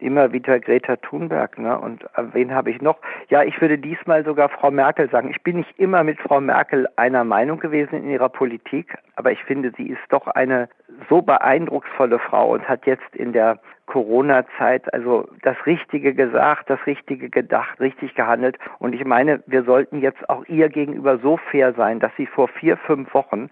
Immer 0.00 0.32
wieder 0.32 0.60
Greta 0.60 0.96
Thunberg, 0.96 1.58
ne? 1.58 1.78
Und 1.78 2.04
äh, 2.04 2.24
wen 2.32 2.54
habe 2.54 2.70
ich 2.70 2.80
noch? 2.80 2.98
Ja, 3.28 3.42
ich 3.42 3.60
würde 3.60 3.78
diesmal 3.78 4.24
sogar 4.24 4.48
Frau 4.48 4.70
Merkel 4.70 5.08
sagen. 5.10 5.30
Ich 5.30 5.42
bin 5.42 5.56
nicht 5.56 5.78
immer 5.78 6.04
mit 6.04 6.20
Frau 6.20 6.40
Merkel 6.40 6.86
einer 6.96 7.24
Meinung 7.24 7.60
gewesen 7.60 8.02
in 8.02 8.10
ihrer 8.10 8.28
Politik, 8.28 8.96
aber 9.16 9.32
ich 9.32 9.42
finde, 9.44 9.72
sie 9.76 9.88
ist 9.88 10.02
doch 10.10 10.26
eine 10.26 10.68
so 11.08 11.22
beeindrucksvolle 11.22 12.18
Frau 12.18 12.52
und 12.52 12.68
hat 12.68 12.86
jetzt 12.86 13.14
in 13.14 13.32
der 13.32 13.58
Corona-Zeit 13.86 14.92
also 14.92 15.28
das 15.42 15.56
Richtige 15.66 16.14
gesagt, 16.14 16.70
das 16.70 16.78
Richtige 16.86 17.30
gedacht, 17.30 17.80
richtig 17.80 18.14
gehandelt. 18.14 18.58
Und 18.78 18.94
ich 18.94 19.04
meine, 19.04 19.42
wir 19.46 19.64
sollten 19.64 20.00
jetzt 20.00 20.28
auch 20.28 20.44
ihr 20.46 20.68
gegenüber 20.68 21.18
so 21.18 21.38
fair 21.50 21.72
sein, 21.72 21.98
dass 21.98 22.12
sie 22.16 22.26
vor 22.26 22.48
vier, 22.48 22.76
fünf 22.76 23.12
Wochen 23.14 23.48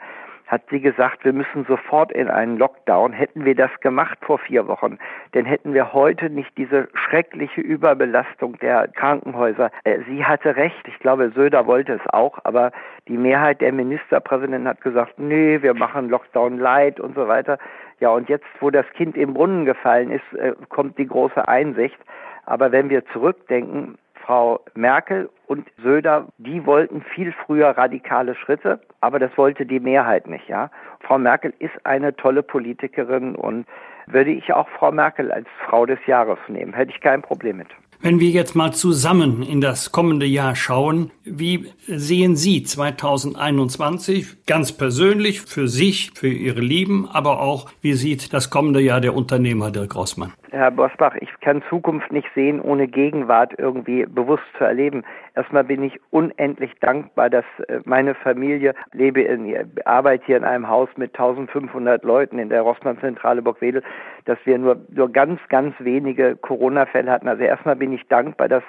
hat 0.46 0.62
sie 0.70 0.80
gesagt, 0.80 1.24
wir 1.24 1.32
müssen 1.32 1.64
sofort 1.66 2.12
in 2.12 2.28
einen 2.28 2.56
Lockdown. 2.56 3.12
Hätten 3.12 3.44
wir 3.44 3.54
das 3.54 3.70
gemacht 3.80 4.18
vor 4.22 4.38
vier 4.38 4.68
Wochen, 4.68 4.98
dann 5.32 5.44
hätten 5.44 5.74
wir 5.74 5.92
heute 5.92 6.30
nicht 6.30 6.56
diese 6.56 6.88
schreckliche 6.94 7.60
Überbelastung 7.60 8.58
der 8.58 8.88
Krankenhäuser. 8.88 9.70
Äh, 9.84 10.00
sie 10.08 10.24
hatte 10.24 10.56
recht. 10.56 10.86
Ich 10.86 10.98
glaube, 11.00 11.30
Söder 11.34 11.66
wollte 11.66 11.94
es 11.94 12.12
auch, 12.12 12.38
aber 12.44 12.72
die 13.08 13.16
Mehrheit 13.16 13.60
der 13.60 13.72
Ministerpräsidenten 13.72 14.68
hat 14.68 14.80
gesagt, 14.80 15.18
nee, 15.18 15.60
wir 15.62 15.74
machen 15.74 16.08
Lockdown 16.08 16.58
light 16.58 17.00
und 17.00 17.14
so 17.14 17.28
weiter. 17.28 17.58
Ja, 17.98 18.10
und 18.10 18.28
jetzt, 18.28 18.46
wo 18.60 18.70
das 18.70 18.86
Kind 18.94 19.16
im 19.16 19.34
Brunnen 19.34 19.64
gefallen 19.64 20.10
ist, 20.10 20.38
äh, 20.38 20.52
kommt 20.68 20.98
die 20.98 21.06
große 21.06 21.46
Einsicht. 21.48 21.98
Aber 22.44 22.70
wenn 22.70 22.90
wir 22.90 23.04
zurückdenken, 23.06 23.98
Frau 24.26 24.60
Merkel 24.74 25.30
und 25.46 25.68
Söder, 25.80 26.26
die 26.38 26.66
wollten 26.66 27.02
viel 27.14 27.32
früher 27.44 27.68
radikale 27.68 28.34
Schritte, 28.34 28.80
aber 29.00 29.20
das 29.20 29.30
wollte 29.36 29.64
die 29.64 29.78
Mehrheit 29.78 30.26
nicht, 30.26 30.48
ja. 30.48 30.68
Frau 31.00 31.16
Merkel 31.16 31.54
ist 31.60 31.74
eine 31.84 32.16
tolle 32.16 32.42
Politikerin 32.42 33.36
und 33.36 33.66
würde 34.06 34.32
ich 34.32 34.52
auch 34.52 34.68
Frau 34.78 34.90
Merkel 34.90 35.30
als 35.30 35.46
Frau 35.68 35.86
des 35.86 36.00
Jahres 36.06 36.38
nehmen, 36.48 36.72
hätte 36.72 36.90
ich 36.90 37.00
kein 37.00 37.22
Problem 37.22 37.58
mit. 37.58 37.68
Wenn 38.00 38.20
wir 38.20 38.28
jetzt 38.28 38.54
mal 38.54 38.72
zusammen 38.72 39.42
in 39.42 39.60
das 39.60 39.90
kommende 39.90 40.26
Jahr 40.26 40.54
schauen, 40.54 41.12
wie 41.24 41.72
sehen 41.86 42.36
Sie 42.36 42.62
2021 42.62 44.44
ganz 44.44 44.72
persönlich 44.72 45.40
für 45.40 45.66
sich, 45.66 46.10
für 46.14 46.28
Ihre 46.28 46.60
Lieben, 46.60 47.08
aber 47.08 47.40
auch 47.40 47.70
wie 47.80 47.94
sieht 47.94 48.32
das 48.34 48.50
kommende 48.50 48.80
Jahr 48.80 49.00
der 49.00 49.14
Unternehmer 49.14 49.70
Dirk 49.70 49.94
Rossmann? 49.94 50.32
Herr 50.50 50.70
Bosbach, 50.70 51.16
ich 51.16 51.28
kann 51.40 51.62
Zukunft 51.68 52.12
nicht 52.12 52.28
sehen, 52.34 52.60
ohne 52.60 52.86
Gegenwart 52.86 53.54
irgendwie 53.58 54.06
bewusst 54.06 54.44
zu 54.56 54.64
erleben. 54.64 55.02
Erstmal 55.34 55.64
bin 55.64 55.82
ich 55.82 56.00
unendlich 56.10 56.72
dankbar, 56.80 57.30
dass 57.30 57.44
äh, 57.68 57.80
meine 57.84 58.14
Familie 58.14 58.74
lebe 58.92 59.22
in, 59.22 59.54
arbeite 59.84 60.24
hier 60.24 60.36
in 60.36 60.44
einem 60.44 60.68
Haus 60.68 60.88
mit 60.96 61.14
1500 61.18 62.04
Leuten 62.04 62.38
in 62.38 62.48
der 62.48 62.62
Rossmann-Zentrale 62.62 63.42
Burgwedel, 63.42 63.82
dass 64.24 64.38
wir 64.44 64.58
nur, 64.58 64.76
nur 64.90 65.10
ganz, 65.10 65.40
ganz 65.48 65.74
wenige 65.80 66.36
Corona-Fälle 66.36 67.10
hatten. 67.10 67.28
Also 67.28 67.42
erstmal 67.42 67.76
bin 67.76 67.92
ich 67.92 68.06
dankbar, 68.08 68.48
dass 68.48 68.64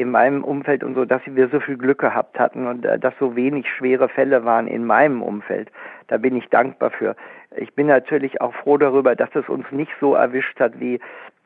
in 0.00 0.10
meinem 0.10 0.42
Umfeld 0.42 0.82
und 0.82 0.94
so, 0.94 1.04
dass 1.04 1.22
wir 1.26 1.48
so 1.48 1.60
viel 1.60 1.76
Glück 1.76 1.98
gehabt 1.98 2.38
hatten 2.38 2.66
und 2.66 2.84
äh, 2.84 2.98
dass 2.98 3.14
so 3.20 3.36
wenig 3.36 3.66
schwere 3.68 4.08
Fälle 4.08 4.44
waren 4.44 4.66
in 4.66 4.84
meinem 4.84 5.22
Umfeld. 5.22 5.70
Da 6.08 6.16
bin 6.16 6.36
ich 6.36 6.48
dankbar 6.48 6.90
für. 6.90 7.14
Ich 7.56 7.74
bin 7.74 7.88
natürlich 7.88 8.40
auch 8.40 8.54
froh 8.54 8.78
darüber, 8.78 9.14
dass 9.14 9.30
es 9.34 9.48
uns 9.48 9.70
nicht 9.70 9.92
so 10.00 10.14
erwischt 10.14 10.58
hat 10.58 10.80
wie 10.80 11.00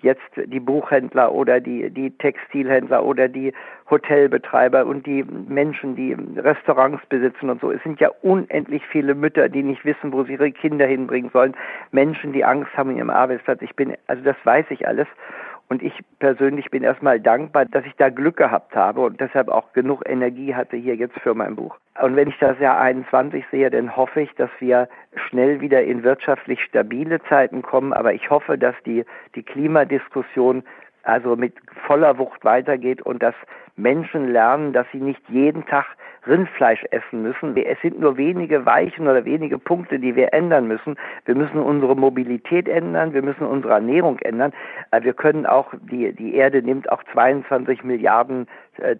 jetzt 0.04 0.20
die 0.36 0.60
Buchhändler 0.60 1.32
oder 1.32 1.60
die, 1.60 1.90
die 1.90 2.10
Textilhändler 2.10 3.04
oder 3.04 3.26
die 3.26 3.52
Hotelbetreiber 3.90 4.84
und 4.84 5.06
die 5.06 5.24
Menschen, 5.24 5.96
die 5.96 6.14
Restaurants 6.36 7.04
besitzen 7.06 7.50
und 7.50 7.60
so. 7.60 7.70
Es 7.70 7.82
sind 7.82 8.00
ja 8.00 8.10
unendlich 8.22 8.82
viele 8.86 9.14
Mütter, 9.14 9.48
die 9.48 9.62
nicht 9.62 9.84
wissen, 9.84 10.12
wo 10.12 10.24
sie 10.24 10.34
ihre 10.34 10.52
Kinder 10.52 10.86
hinbringen 10.86 11.30
sollen. 11.32 11.56
Menschen, 11.90 12.32
die 12.32 12.44
Angst 12.44 12.70
haben 12.76 12.90
in 12.90 12.98
ihrem 12.98 13.10
Arbeitsplatz. 13.10 13.62
Ich 13.62 13.74
bin, 13.74 13.96
also 14.06 14.22
das 14.22 14.36
weiß 14.44 14.66
ich 14.68 14.86
alles. 14.86 15.08
Und 15.68 15.82
ich 15.82 15.94
persönlich 16.18 16.70
bin 16.70 16.82
erstmal 16.82 17.18
dankbar, 17.18 17.64
dass 17.64 17.84
ich 17.86 17.94
da 17.96 18.10
Glück 18.10 18.36
gehabt 18.36 18.76
habe 18.76 19.00
und 19.00 19.20
deshalb 19.20 19.48
auch 19.48 19.72
genug 19.72 20.02
Energie 20.06 20.54
hatte 20.54 20.76
hier 20.76 20.94
jetzt 20.94 21.18
für 21.20 21.34
mein 21.34 21.56
Buch. 21.56 21.76
Und 22.00 22.16
wenn 22.16 22.28
ich 22.28 22.38
das 22.38 22.58
Jahr 22.58 22.78
21 22.80 23.44
sehe, 23.50 23.70
dann 23.70 23.96
hoffe 23.96 24.20
ich, 24.20 24.34
dass 24.34 24.50
wir 24.58 24.88
schnell 25.16 25.60
wieder 25.60 25.82
in 25.82 26.02
wirtschaftlich 26.02 26.62
stabile 26.62 27.22
Zeiten 27.24 27.62
kommen. 27.62 27.92
Aber 27.92 28.12
ich 28.12 28.28
hoffe, 28.30 28.58
dass 28.58 28.74
die, 28.84 29.04
die 29.34 29.42
Klimadiskussion 29.42 30.64
also 31.02 31.36
mit 31.36 31.54
voller 31.86 32.18
Wucht 32.18 32.44
weitergeht 32.44 33.02
und 33.02 33.22
dass 33.22 33.34
Menschen 33.76 34.32
lernen, 34.32 34.72
dass 34.72 34.86
sie 34.92 35.00
nicht 35.00 35.22
jeden 35.28 35.66
Tag 35.66 35.86
Rindfleisch 36.26 36.84
essen 36.90 37.22
müssen. 37.22 37.56
Es 37.56 37.80
sind 37.80 38.00
nur 38.00 38.16
wenige 38.16 38.64
Weichen 38.66 39.06
oder 39.08 39.24
wenige 39.24 39.58
Punkte, 39.58 39.98
die 39.98 40.16
wir 40.16 40.32
ändern 40.32 40.66
müssen. 40.66 40.96
Wir 41.24 41.34
müssen 41.34 41.58
unsere 41.58 41.96
Mobilität 41.96 42.68
ändern, 42.68 43.12
wir 43.14 43.22
müssen 43.22 43.46
unsere 43.46 43.74
Ernährung 43.74 44.18
ändern. 44.20 44.52
Äh, 44.90 45.02
wir 45.02 45.12
können 45.12 45.46
auch, 45.46 45.72
die, 45.90 46.12
die 46.12 46.34
Erde 46.34 46.62
nimmt 46.62 46.90
auch 46.90 47.02
22 47.12 47.84
Milliarden 47.84 48.46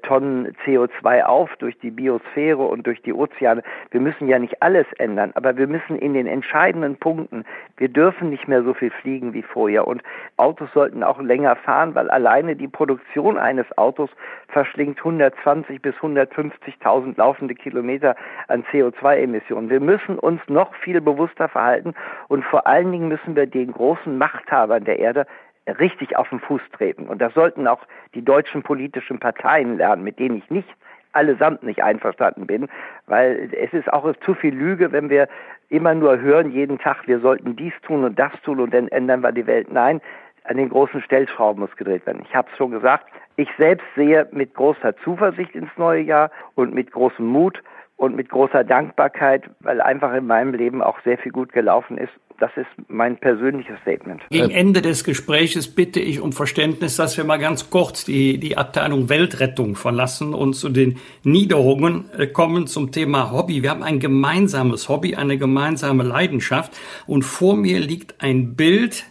Tonnen 0.03 0.55
CO2 0.65 1.23
auf 1.23 1.55
durch 1.57 1.79
die 1.79 1.91
Biosphäre 1.91 2.63
und 2.63 2.87
durch 2.87 3.03
die 3.03 3.13
Ozeane. 3.13 3.63
Wir 3.91 4.01
müssen 4.01 4.29
ja 4.29 4.39
nicht 4.39 4.63
alles 4.63 4.87
ändern, 4.99 5.33
aber 5.35 5.57
wir 5.57 5.67
müssen 5.67 5.99
in 5.99 6.15
den 6.15 6.27
entscheidenden 6.27 6.97
Punkten, 6.97 7.45
wir 7.77 7.89
dürfen 7.89 8.31
nicht 8.31 8.49
mehr 8.49 8.63
so 8.63 8.75
viel 8.75 8.91
fliegen 8.91 9.33
wie 9.33 9.43
vorher 9.43 9.87
und 9.87 10.03
Autos 10.37 10.69
sollten 10.73 11.03
auch 11.03 11.21
länger 11.21 11.57
fahren, 11.57 11.95
weil 11.95 12.11
alleine 12.11 12.57
die 12.57 12.69
Produktion 12.69 13.39
eines 13.39 13.67
Autos 13.77 14.11
verschlingt 14.49 14.99
120 14.99 15.83
bis 15.83 15.95
150.000 15.97 17.17
laufende 17.17 17.55
Kilometer 17.55 18.17
an 18.49 18.65
CO2-Emissionen. 18.71 19.71
Wir 19.71 19.81
müssen 19.81 20.19
uns 20.19 20.41
noch 20.49 20.75
viel 20.77 21.01
bewusster 21.01 21.49
verhalten 21.49 21.95
und 22.29 22.45
vor 22.45 22.67
allen 22.67 22.93
Dingen 22.93 23.09
müssen 23.09 23.37
wir 23.37 23.47
den 23.47 23.73
großen 23.73 24.17
Machthabern 24.17 24.85
der 24.85 24.99
Erde 24.99 25.27
richtig 25.67 26.17
auf 26.17 26.29
den 26.29 26.41
Fuß 26.41 26.63
treten. 26.77 27.07
Und 27.07 27.21
das 27.21 27.35
sollten 27.35 27.67
auch 27.67 27.83
die 28.15 28.23
deutschen 28.23 28.63
politischen 28.63 29.19
Parteien 29.19 29.79
lernen, 29.79 30.05
mit 30.05 30.19
denen 30.19 30.39
ich 30.39 30.51
nicht 30.51 30.69
allesamt 31.13 31.63
nicht 31.63 31.83
einverstanden 31.83 32.47
bin, 32.47 32.69
weil 33.07 33.49
es 33.53 33.73
ist 33.73 33.93
auch 33.93 34.13
zu 34.25 34.35
viel 34.35 34.55
Lüge, 34.55 34.93
wenn 34.93 35.11
wir 35.11 35.29
immer 35.69 35.95
nur 35.95 36.21
hören 36.21 36.51
jeden 36.51 36.79
Tag, 36.79 37.07
wir 37.07 37.21
sollten 37.21 37.57
dies 37.57 37.73
tun 37.83 38.05
und 38.05 38.19
das 38.19 38.33
tun 38.43 38.61
und 38.61 38.75
dann 38.75 38.89
ändern 38.89 39.23
wir 39.23 39.33
die 39.33 39.47
Welt. 39.47 39.73
Nein, 39.73 40.01
an 40.45 40.57
den 40.57 40.69
großen 40.69 41.01
Stellschrauben 41.03 41.61
muss 41.61 41.75
gedreht 41.77 42.05
werden. 42.07 42.23
Ich 42.29 42.35
habe 42.35 42.49
es 42.51 42.57
schon 42.57 42.71
gesagt, 42.71 43.07
ich 43.37 43.49
selbst 43.59 43.87
sehe 43.97 44.29
mit 44.33 44.55
großer 44.55 44.97
Zuversicht 44.99 45.55
ins 45.55 45.71
neue 45.77 46.03
Jahr 46.03 46.31
und 46.55 46.75
mit 46.75 46.93
großem 46.93 47.25
Mut 47.25 47.63
und 47.97 48.17
mit 48.17 48.29
großer 48.29 48.65
Dankbarkeit, 48.65 49.45
weil 49.61 49.81
einfach 49.81 50.13
in 50.15 50.27
meinem 50.27 50.55
Leben 50.55 50.83
auch 50.83 50.99
sehr 51.05 51.19
viel 51.19 51.33
gut 51.33 51.53
gelaufen 51.53 51.97
ist. 51.97 52.13
Das 52.41 52.51
ist 52.57 52.67
mein 52.89 53.17
persönliches 53.17 53.79
Statement. 53.83 54.21
Gegen 54.31 54.51
Ende 54.51 54.83
des 54.83 55.05
Gespräches 55.05 55.73
bitte 55.73 56.01
ich 56.01 56.21
um 56.21 56.33
Verständnis, 56.33 56.97
dass 56.97 57.17
wir 57.17 57.23
mal 57.23 57.39
ganz 57.39 57.71
kurz 57.71 58.05
die, 58.05 58.39
die 58.39 58.59
Abteilung 58.59 59.09
Weltrettung 59.09 59.77
verlassen 59.77 60.35
und 60.35 60.55
zu 60.55 60.69
den 60.69 60.99
Niederungen 61.23 62.11
äh, 62.19 62.27
kommen 62.27 62.67
zum 62.67 62.91
Thema 62.91 63.31
Hobby. 63.31 63.63
Wir 63.63 63.71
haben 63.71 63.85
ein 63.85 64.01
gemeinsames 64.01 64.89
Hobby, 64.89 65.15
eine 65.15 65.39
gemeinsame 65.39 66.03
Leidenschaft 66.03 66.73
und 67.07 67.23
vor 67.23 67.57
mir 67.57 67.79
liegt 67.79 68.21
ein 68.21 68.57
Bild. 68.57 69.05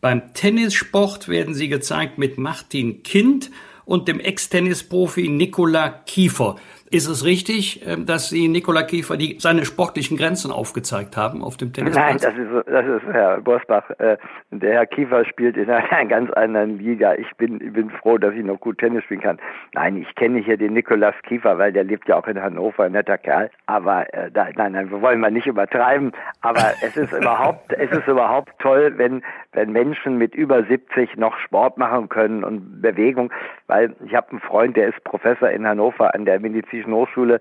Beim 0.00 0.32
Tennissport 0.32 1.28
werden 1.28 1.52
sie 1.52 1.68
gezeigt 1.68 2.16
mit 2.16 2.38
Martin 2.38 3.02
Kind 3.02 3.50
und 3.84 4.08
dem 4.08 4.20
Ex-Tennisprofi 4.20 5.28
Nikola 5.28 5.90
Kiefer. 5.90 6.56
Ist 6.92 7.06
es 7.06 7.24
richtig, 7.24 7.86
ähm, 7.86 8.04
dass 8.04 8.30
Sie 8.30 8.48
Nikola 8.48 8.82
Kiefer 8.82 9.16
die, 9.16 9.36
seine 9.38 9.64
sportlichen 9.64 10.16
Grenzen 10.16 10.50
aufgezeigt 10.50 11.16
haben 11.16 11.40
auf 11.40 11.56
dem 11.56 11.72
Tennisplatz? 11.72 12.04
Nein, 12.04 12.16
das 12.20 12.34
ist, 12.34 12.68
das 12.68 12.84
ist 12.84 13.12
Herr 13.12 13.40
Bosbach. 13.40 13.88
Äh, 13.98 14.16
der 14.50 14.72
Herr 14.72 14.86
Kiefer 14.86 15.24
spielt 15.24 15.56
in 15.56 15.70
einer 15.70 16.04
ganz 16.08 16.32
anderen 16.32 16.78
Liga. 16.78 17.14
Ich 17.14 17.30
bin, 17.36 17.60
ich 17.60 17.72
bin 17.72 17.90
froh, 17.90 18.18
dass 18.18 18.34
ich 18.34 18.44
noch 18.44 18.58
gut 18.58 18.78
Tennis 18.78 19.04
spielen 19.04 19.20
kann. 19.20 19.38
Nein, 19.72 19.98
ich 19.98 20.12
kenne 20.16 20.40
hier 20.40 20.56
den 20.56 20.72
Nikolaus 20.72 21.14
Kiefer, 21.28 21.58
weil 21.58 21.72
der 21.72 21.84
lebt 21.84 22.08
ja 22.08 22.16
auch 22.16 22.26
in 22.26 22.42
Hannover, 22.42 22.82
ein 22.82 22.92
netter 22.92 23.18
Kerl. 23.18 23.50
Aber 23.66 24.12
äh, 24.12 24.28
da, 24.32 24.48
nein, 24.56 24.72
nein, 24.72 24.90
wir 24.90 25.00
wollen 25.00 25.20
mal 25.20 25.30
nicht 25.30 25.46
übertreiben. 25.46 26.10
Aber 26.40 26.72
es 26.82 26.96
ist 26.96 27.12
überhaupt, 27.12 27.72
es 27.72 27.92
ist 27.92 28.08
überhaupt 28.08 28.50
toll, 28.58 28.94
wenn, 28.96 29.22
wenn 29.52 29.70
Menschen 29.70 30.18
mit 30.18 30.34
über 30.34 30.64
70 30.64 31.16
noch 31.18 31.38
Sport 31.38 31.78
machen 31.78 32.08
können 32.08 32.42
und 32.42 32.82
Bewegung. 32.82 33.32
Weil 33.68 33.94
ich 34.04 34.12
habe 34.16 34.30
einen 34.30 34.40
Freund, 34.40 34.76
der 34.76 34.88
ist 34.88 35.04
Professor 35.04 35.50
in 35.50 35.64
Hannover 35.64 36.12
an 36.16 36.24
der 36.24 36.40
Medizin 36.40 36.79
Medizinischen 36.80 36.94
Hochschule, 36.94 37.40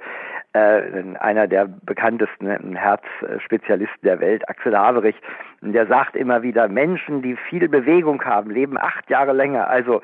äh, 0.53 0.81
einer 1.19 1.47
der 1.47 1.67
bekanntesten 1.67 2.75
Herzspezialisten 2.75 4.01
der 4.03 4.19
Welt, 4.19 4.47
Axel 4.49 4.77
Haverich, 4.77 5.15
der 5.61 5.87
sagt 5.87 6.15
immer 6.15 6.41
wieder, 6.41 6.67
Menschen, 6.67 7.21
die 7.21 7.35
viel 7.49 7.67
Bewegung 7.69 8.23
haben, 8.23 8.49
leben 8.51 8.77
acht 8.77 9.09
Jahre 9.09 9.33
länger. 9.33 9.67
Also 9.67 10.01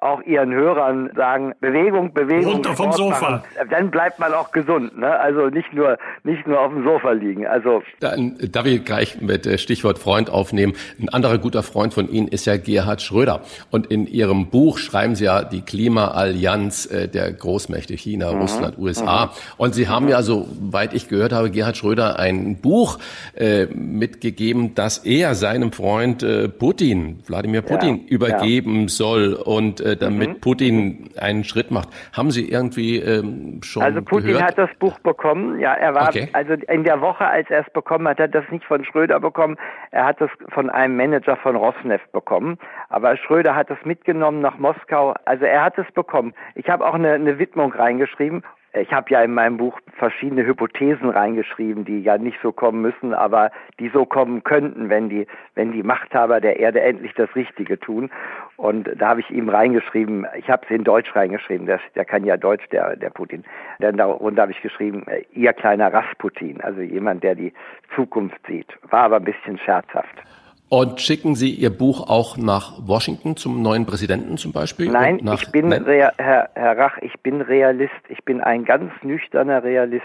auch 0.00 0.22
ihren 0.22 0.52
Hörern 0.52 1.10
sagen, 1.14 1.54
Bewegung, 1.60 2.12
Bewegung. 2.12 2.54
Runter 2.54 2.74
vom 2.74 2.92
Sofa. 2.92 3.30
Machen. 3.30 3.42
Dann 3.70 3.90
bleibt 3.90 4.18
man 4.18 4.32
auch 4.32 4.52
gesund, 4.52 4.98
ne? 4.98 5.18
Also 5.18 5.46
nicht 5.48 5.72
nur, 5.72 5.98
nicht 6.24 6.46
nur 6.46 6.60
auf 6.60 6.72
dem 6.72 6.84
Sofa 6.84 7.12
liegen. 7.12 7.46
Also. 7.46 7.82
Dann 8.00 8.36
darf 8.52 8.66
ich 8.66 8.84
gleich 8.84 9.20
mit 9.20 9.46
äh, 9.46 9.58
Stichwort 9.58 9.98
Freund 9.98 10.30
aufnehmen. 10.30 10.74
Ein 11.00 11.08
anderer 11.08 11.38
guter 11.38 11.62
Freund 11.62 11.94
von 11.94 12.08
Ihnen 12.08 12.28
ist 12.28 12.46
ja 12.46 12.56
Gerhard 12.56 13.02
Schröder. 13.02 13.40
Und 13.70 13.86
in 13.86 14.06
Ihrem 14.06 14.48
Buch 14.50 14.78
schreiben 14.78 15.14
Sie 15.14 15.24
ja 15.24 15.42
die 15.44 15.62
Klimaallianz 15.62 16.86
äh, 16.86 17.08
der 17.08 17.32
Großmächte 17.32 17.94
China, 17.94 18.32
mhm. 18.32 18.40
Russland, 18.40 18.78
USA. 18.78 19.26
Mhm. 19.26 19.30
Und 19.56 19.74
Sie 19.74 19.88
haben 19.88 20.08
ja, 20.08 20.22
soweit 20.22 20.94
ich 20.94 21.08
gehört 21.08 21.32
habe, 21.32 21.50
Gerhard 21.50 21.76
Schröder 21.76 22.18
ein 22.18 22.56
Buch 22.56 22.98
äh, 23.34 23.66
mitgegeben, 23.66 24.74
das 24.74 24.98
er 24.98 25.34
seinem 25.34 25.72
Freund 25.72 26.22
äh, 26.22 26.48
Putin, 26.48 27.20
Wladimir 27.26 27.62
Putin, 27.62 28.02
ja, 28.04 28.08
übergeben 28.08 28.82
ja. 28.82 28.88
soll. 28.88 29.34
Und 29.34 29.80
äh, 29.86 29.96
damit 29.96 30.28
mhm. 30.28 30.40
Putin 30.40 31.10
einen 31.18 31.44
Schritt 31.44 31.70
macht. 31.70 31.88
Haben 32.12 32.30
Sie 32.30 32.50
irgendwie 32.50 32.98
ähm, 32.98 33.60
schon 33.62 33.82
Also 33.82 34.02
Putin 34.02 34.28
gehört? 34.28 34.44
hat 34.44 34.58
das 34.58 34.70
Buch 34.78 34.98
bekommen. 35.00 35.60
Ja, 35.60 35.74
er 35.74 35.94
war 35.94 36.08
okay. 36.08 36.28
also 36.32 36.54
in 36.54 36.84
der 36.84 37.00
Woche, 37.00 37.26
als 37.26 37.48
er 37.50 37.66
es 37.66 37.72
bekommen 37.72 38.08
hat, 38.08 38.16
hat 38.18 38.34
er 38.34 38.40
das 38.40 38.50
nicht 38.50 38.64
von 38.64 38.84
Schröder 38.84 39.20
bekommen. 39.20 39.56
Er 39.90 40.06
hat 40.06 40.20
es 40.20 40.30
von 40.52 40.70
einem 40.70 40.96
Manager 40.96 41.36
von 41.36 41.56
Rosneft 41.56 42.10
bekommen. 42.12 42.58
Aber 42.88 43.16
Schröder 43.16 43.54
hat 43.54 43.70
es 43.70 43.78
mitgenommen 43.84 44.40
nach 44.40 44.58
Moskau. 44.58 45.14
Also 45.24 45.44
er 45.44 45.64
hat 45.64 45.78
es 45.78 45.86
bekommen. 45.92 46.34
Ich 46.54 46.68
habe 46.68 46.86
auch 46.86 46.94
eine, 46.94 47.12
eine 47.12 47.38
Widmung 47.38 47.72
reingeschrieben 47.72 48.42
ich 48.80 48.92
habe 48.92 49.10
ja 49.10 49.22
in 49.22 49.32
meinem 49.32 49.56
Buch 49.56 49.78
verschiedene 49.96 50.44
Hypothesen 50.44 51.08
reingeschrieben, 51.08 51.84
die 51.84 52.00
ja 52.02 52.18
nicht 52.18 52.38
so 52.42 52.52
kommen 52.52 52.82
müssen, 52.82 53.14
aber 53.14 53.50
die 53.80 53.88
so 53.88 54.04
kommen 54.04 54.44
könnten, 54.44 54.90
wenn 54.90 55.08
die, 55.08 55.26
wenn 55.54 55.72
die 55.72 55.82
Machthaber 55.82 56.40
der 56.40 56.58
Erde 56.58 56.80
endlich 56.80 57.14
das 57.14 57.34
Richtige 57.34 57.78
tun. 57.78 58.10
Und 58.56 58.88
da 58.96 59.08
habe 59.08 59.20
ich 59.20 59.30
ihm 59.30 59.48
reingeschrieben, 59.48 60.26
ich 60.36 60.50
habe 60.50 60.64
es 60.64 60.70
in 60.70 60.84
Deutsch 60.84 61.14
reingeschrieben, 61.14 61.66
der, 61.66 61.80
der 61.94 62.04
kann 62.04 62.24
ja 62.24 62.36
Deutsch, 62.36 62.66
der, 62.70 62.96
der 62.96 63.10
Putin. 63.10 63.44
Dann 63.78 63.96
darunter 63.96 64.42
habe 64.42 64.52
ich 64.52 64.60
geschrieben, 64.62 65.06
äh, 65.06 65.22
ihr 65.32 65.52
kleiner 65.52 65.92
Rasputin, 65.92 66.60
also 66.60 66.80
jemand, 66.80 67.22
der 67.22 67.34
die 67.34 67.52
Zukunft 67.94 68.38
sieht. 68.46 68.68
War 68.90 69.04
aber 69.04 69.16
ein 69.16 69.24
bisschen 69.24 69.58
scherzhaft. 69.58 70.22
Und 70.68 71.00
schicken 71.00 71.36
Sie 71.36 71.50
Ihr 71.50 71.70
Buch 71.70 72.08
auch 72.08 72.36
nach 72.36 72.72
Washington 72.84 73.36
zum 73.36 73.62
neuen 73.62 73.86
Präsidenten 73.86 74.36
zum 74.36 74.52
Beispiel? 74.52 74.90
Nein, 74.90 75.20
ich 75.34 75.52
bin, 75.52 75.70
Herr, 75.70 76.12
Herr 76.18 76.78
Rach, 76.78 76.98
ich 76.98 77.14
bin 77.20 77.40
Realist. 77.40 77.92
Ich 78.08 78.24
bin 78.24 78.40
ein 78.40 78.64
ganz 78.64 78.92
nüchterner 79.02 79.62
Realist. 79.62 80.02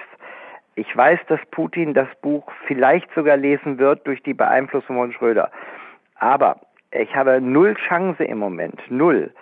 Ich 0.76 0.96
weiß, 0.96 1.20
dass 1.28 1.40
Putin 1.50 1.96
das 1.96 2.08
Buch 2.22 2.44
vielleicht 2.68 3.08
sogar 3.16 3.38
lesen 3.38 3.80
wird 3.80 4.06
durch 4.06 4.22
die 4.22 4.36
Beeinflussung 4.36 4.98
von 4.98 5.12
Schröder. 5.14 5.52
Aber 6.16 6.62
ich 6.92 7.16
habe 7.16 7.42
null 7.42 7.76
Chance 7.88 8.24
im 8.24 8.38
Moment, 8.38 8.80
null, 8.90 9.34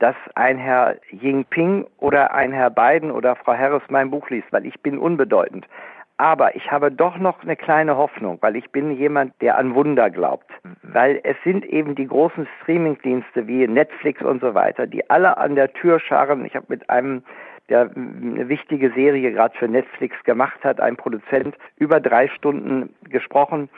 dass 0.00 0.16
ein 0.34 0.58
Herr 0.58 0.96
Jinping 1.10 1.86
oder 1.98 2.34
ein 2.34 2.52
Herr 2.52 2.70
Biden 2.70 3.12
oder 3.12 3.36
Frau 3.36 3.54
Harris 3.54 3.82
mein 3.88 4.10
Buch 4.10 4.28
liest, 4.30 4.48
weil 4.50 4.66
ich 4.66 4.80
bin 4.80 4.98
unbedeutend. 4.98 5.66
Aber 6.18 6.56
ich 6.56 6.70
habe 6.70 6.90
doch 6.90 7.18
noch 7.18 7.42
eine 7.42 7.56
kleine 7.56 7.96
Hoffnung, 7.96 8.38
weil 8.40 8.56
ich 8.56 8.70
bin 8.70 8.90
jemand, 8.90 9.34
der 9.42 9.58
an 9.58 9.74
Wunder 9.74 10.10
glaubt. 10.10 10.50
Weil 10.82 11.20
es 11.24 11.36
sind 11.44 11.64
eben 11.66 11.94
die 11.94 12.06
großen 12.06 12.48
Streamingdienste 12.62 13.46
wie 13.46 13.66
Netflix 13.68 14.22
und 14.22 14.40
so 14.40 14.54
weiter, 14.54 14.86
die 14.86 15.08
alle 15.10 15.36
an 15.36 15.56
der 15.56 15.72
Tür 15.72 16.00
scharren. 16.00 16.44
Ich 16.46 16.56
habe 16.56 16.66
mit 16.68 16.88
einem 16.88 17.22
der 17.68 17.90
eine 17.94 18.48
wichtige 18.48 18.92
Serie 18.92 19.32
gerade 19.32 19.56
für 19.58 19.68
Netflix 19.68 20.16
gemacht 20.24 20.62
hat, 20.62 20.80
ein 20.80 20.96
Produzent, 20.96 21.56
über 21.76 22.00
drei 22.00 22.28
Stunden 22.28 22.94
gesprochen 23.10 23.68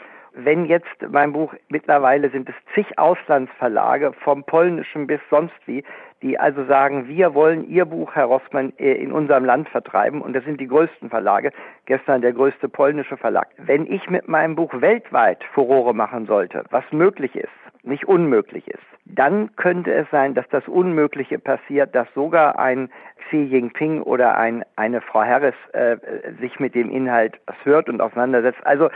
wenn 0.44 0.66
jetzt 0.66 0.87
mein 1.11 1.33
Buch, 1.33 1.53
mittlerweile 1.68 2.31
sind 2.31 2.48
es 2.48 2.55
zig 2.74 2.98
Auslandsverlage, 2.98 4.12
vom 4.24 4.44
polnischen 4.44 5.07
bis 5.07 5.20
sonst 5.31 5.55
wie, 5.66 5.83
die 6.22 6.38
also 6.38 6.64
sagen, 6.64 7.09
wir 7.09 7.35
wollen 7.35 7.68
Ihr 7.68 7.85
Buch, 7.85 8.14
Herr 8.14 8.27
Rossmann, 8.27 8.72
äh, 8.79 8.92
in 8.92 9.12
unserem 9.12 9.44
Land 9.44 9.68
vertreiben. 9.68 10.22
Und 10.22 10.35
das 10.35 10.44
sind 10.44 10.61
die 10.61 10.66
größten 10.68 11.11
Verlage. 11.11 11.53
Gestern 11.87 12.22
der 12.22 12.33
größte 12.33 12.68
polnische 12.68 13.16
Verlag. 13.16 13.48
Wenn 13.57 13.87
ich 13.87 14.09
mit 14.11 14.29
meinem 14.29 14.55
Buch 14.55 14.72
weltweit 14.81 15.42
Furore 15.55 15.94
machen 15.94 16.27
sollte, 16.27 16.64
was 16.70 16.85
möglich 16.92 17.35
ist, 17.37 17.48
nicht 17.83 18.07
unmöglich 18.07 18.66
ist, 18.68 18.83
dann 19.05 19.55
könnte 19.57 19.92
es 19.92 20.09
sein, 20.11 20.35
dass 20.35 20.48
das 20.51 20.66
Unmögliche 20.68 21.38
passiert, 21.38 21.94
dass 21.94 22.07
sogar 22.14 22.59
ein 22.59 22.90
Xi 23.29 23.44
Jinping 23.44 24.03
oder 24.03 24.37
ein, 24.37 24.64
eine 24.77 25.01
Frau 25.01 25.22
Harris 25.22 25.55
äh, 25.72 25.96
sich 26.40 26.61
mit 26.61 26.74
dem 26.74 26.90
Inhalt 26.90 27.40
hört 27.64 27.88
und 27.88 28.01
auseinandersetzt. 28.01 28.61
Also 28.64 28.90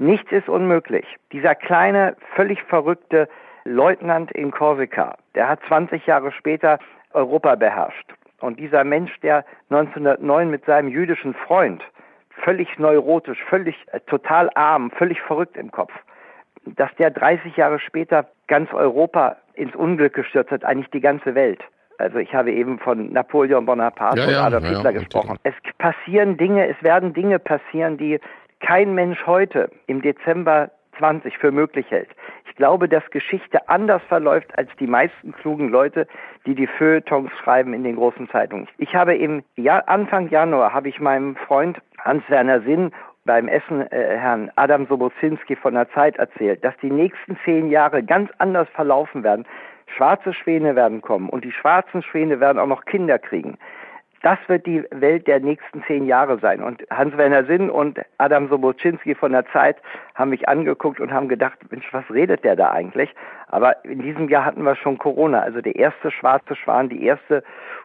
Nichts 0.00 0.32
ist 0.32 0.48
unmöglich. 0.48 1.04
Dieser 1.30 1.54
kleine, 1.54 2.16
völlig 2.34 2.62
verrückte 2.62 3.28
Leutnant 3.64 4.32
in 4.32 4.50
Korsika, 4.50 5.18
der 5.34 5.46
hat 5.46 5.60
20 5.68 6.06
Jahre 6.06 6.32
später 6.32 6.78
Europa 7.12 7.54
beherrscht. 7.54 8.14
Und 8.40 8.58
dieser 8.58 8.82
Mensch, 8.82 9.12
der 9.20 9.44
1909 9.68 10.48
mit 10.48 10.64
seinem 10.64 10.88
jüdischen 10.88 11.34
Freund 11.34 11.82
völlig 12.30 12.78
neurotisch, 12.78 13.44
völlig 13.44 13.76
äh, 13.92 14.00
total 14.00 14.48
arm, 14.54 14.90
völlig 14.90 15.20
verrückt 15.20 15.58
im 15.58 15.70
Kopf, 15.70 15.92
dass 16.64 16.88
der 16.98 17.10
30 17.10 17.58
Jahre 17.58 17.78
später 17.78 18.24
ganz 18.46 18.72
Europa 18.72 19.36
ins 19.52 19.76
Unglück 19.76 20.14
gestürzt 20.14 20.50
hat, 20.50 20.64
eigentlich 20.64 20.90
die 20.92 21.02
ganze 21.02 21.34
Welt. 21.34 21.60
Also 21.98 22.16
ich 22.16 22.34
habe 22.34 22.50
eben 22.50 22.78
von 22.78 23.12
Napoleon 23.12 23.66
Bonaparte 23.66 24.20
ja, 24.20 24.26
und 24.26 24.34
Adolf 24.46 24.64
ja, 24.64 24.70
Hitler 24.70 24.90
ja, 24.92 24.98
gesprochen. 25.00 25.38
Es 25.42 25.52
passieren 25.76 26.38
Dinge, 26.38 26.66
es 26.66 26.82
werden 26.82 27.12
Dinge 27.12 27.38
passieren, 27.38 27.98
die 27.98 28.18
kein 28.60 28.94
Mensch 28.94 29.26
heute 29.26 29.70
im 29.86 30.02
Dezember 30.02 30.70
20 30.98 31.38
für 31.38 31.50
möglich 31.50 31.90
hält. 31.90 32.10
Ich 32.48 32.54
glaube, 32.56 32.88
dass 32.88 33.08
Geschichte 33.10 33.68
anders 33.68 34.02
verläuft 34.08 34.56
als 34.58 34.70
die 34.78 34.86
meisten 34.86 35.32
klugen 35.32 35.70
Leute, 35.70 36.06
die 36.46 36.54
die 36.54 36.66
Feuilletons 36.66 37.30
schreiben 37.42 37.72
in 37.72 37.84
den 37.84 37.96
großen 37.96 38.28
Zeitungen. 38.28 38.68
Ich 38.76 38.94
habe 38.94 39.16
im 39.16 39.42
Jahr, 39.56 39.88
Anfang 39.88 40.28
Januar 40.28 40.72
habe 40.72 40.88
ich 40.88 41.00
meinem 41.00 41.36
Freund 41.36 41.80
Hans-Werner 41.98 42.60
Sinn 42.62 42.92
beim 43.24 43.48
Essen 43.48 43.90
äh, 43.90 44.16
Herrn 44.18 44.50
Adam 44.56 44.86
Sobozinski 44.86 45.56
von 45.56 45.74
der 45.74 45.90
Zeit 45.90 46.16
erzählt, 46.16 46.64
dass 46.64 46.76
die 46.82 46.90
nächsten 46.90 47.38
zehn 47.44 47.70
Jahre 47.70 48.02
ganz 48.02 48.30
anders 48.38 48.68
verlaufen 48.70 49.22
werden. 49.22 49.46
Schwarze 49.96 50.32
Schwäne 50.32 50.76
werden 50.76 51.00
kommen 51.00 51.28
und 51.28 51.44
die 51.44 51.52
schwarzen 51.52 52.02
Schwäne 52.02 52.40
werden 52.40 52.58
auch 52.58 52.66
noch 52.66 52.84
Kinder 52.84 53.18
kriegen. 53.18 53.58
Das 54.22 54.38
wird 54.48 54.66
die 54.66 54.84
Welt 54.90 55.26
der 55.26 55.40
nächsten 55.40 55.82
zehn 55.84 56.06
Jahre 56.06 56.38
sein. 56.40 56.62
Und 56.62 56.84
Hans-Werner 56.90 57.44
Sinn 57.44 57.70
und 57.70 58.00
Adam 58.18 58.48
Sobocinski 58.48 59.14
von 59.14 59.32
der 59.32 59.46
Zeit 59.46 59.76
haben 60.14 60.30
mich 60.30 60.46
angeguckt 60.46 61.00
und 61.00 61.10
haben 61.10 61.28
gedacht, 61.28 61.58
Mensch, 61.70 61.90
was 61.92 62.04
redet 62.10 62.44
der 62.44 62.54
da 62.54 62.70
eigentlich? 62.70 63.14
Aber 63.48 63.82
in 63.84 64.02
diesem 64.02 64.28
Jahr 64.28 64.44
hatten 64.44 64.62
wir 64.62 64.76
schon 64.76 64.98
Corona. 64.98 65.40
Also 65.40 65.62
der 65.62 65.76
erste 65.76 66.10
schwarze 66.10 66.54
Schwan, 66.54 66.90
die 66.90 67.04
erste 67.04 67.42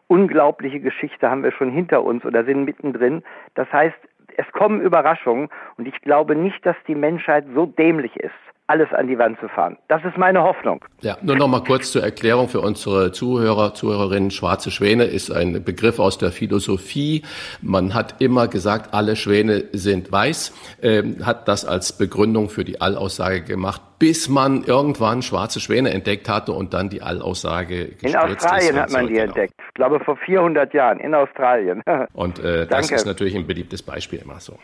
unglaubliche 0.08 0.82
Geschichte 0.82 1.30
haben 1.30 1.44
wir 1.44 1.54
schon 1.54 1.72
hinter 1.72 2.04
uns 2.04 2.26
oder 2.26 2.44
sind 2.44 2.66
mittendrin. 2.66 3.24
Das 3.56 3.72
heißt, 3.72 3.98
es 4.38 4.52
kommen 4.52 4.82
Überraschungen 4.82 5.48
und 5.78 5.88
ich 5.88 6.02
glaube 6.02 6.36
nicht, 6.36 6.66
dass 6.66 6.76
die 6.88 6.96
Menschheit 6.96 7.46
so 7.56 7.66
dämlich 7.66 8.18
ist, 8.18 8.34
alles 8.68 8.92
an 8.94 9.08
die 9.08 9.18
Wand 9.18 9.40
zu 9.40 9.48
fahren. 9.48 9.78
Das 9.90 10.04
ist 10.04 10.18
meine 10.18 10.42
Hoffnung. 10.42 10.84
Ja, 11.02 11.18
nur 11.22 11.36
noch 11.36 11.48
mal 11.48 11.64
kurz 11.64 11.92
zur 11.92 12.04
Erklärung 12.04 12.50
für 12.50 12.62
unsere 12.62 13.12
Zuhörer, 13.12 13.76
Zuhörerinnen. 13.76 14.32
Schwarze 14.32 14.72
Schwäne 14.72 15.04
ist 15.04 15.32
ein 15.32 15.64
Begriff 15.64 16.00
aus 16.00 16.18
der 16.18 16.32
Philosophie. 16.32 17.24
Man 17.62 17.94
hat 17.94 18.22
immer 18.22 18.48
gesagt, 18.48 18.94
alle 18.94 19.16
Schwäne 19.16 19.66
sind 19.74 20.12
weiß, 20.12 20.80
äh, 20.82 21.04
hat 21.24 21.48
das 21.48 21.64
als 21.66 21.96
Begründung 21.96 22.50
für 22.50 22.64
die 22.64 22.82
Allaussage 22.82 23.44
gemacht, 23.44 23.82
bis 24.00 24.30
man 24.30 24.64
irgendwann 24.64 25.22
schwarze 25.22 25.60
Schwäne 25.60 25.92
entdeckt 25.92 26.28
hatte 26.28 26.52
und 26.52 26.74
dann 26.74 26.90
die 26.90 27.04
Allaussage 27.04 27.92
In 28.02 28.16
Australien 28.16 28.78
hat 28.78 28.92
man 28.92 29.08
die 29.08 29.14
genau. 29.14 29.26
entdeckt. 29.26 29.54
Ich 29.68 29.74
glaube 29.76 30.00
vor 30.00 30.18
400 30.18 30.74
Jahren 30.74 31.00
in 31.00 31.14
Australien. 31.14 31.84
und 32.14 32.40
äh, 32.40 32.66
das 32.66 32.90
ist 32.90 33.06
natürlich 33.06 33.36
ein 33.36 33.46
beliebtes 33.46 33.84
Beispiel 33.84 34.20
immer 34.20 34.40
so. 34.40 34.58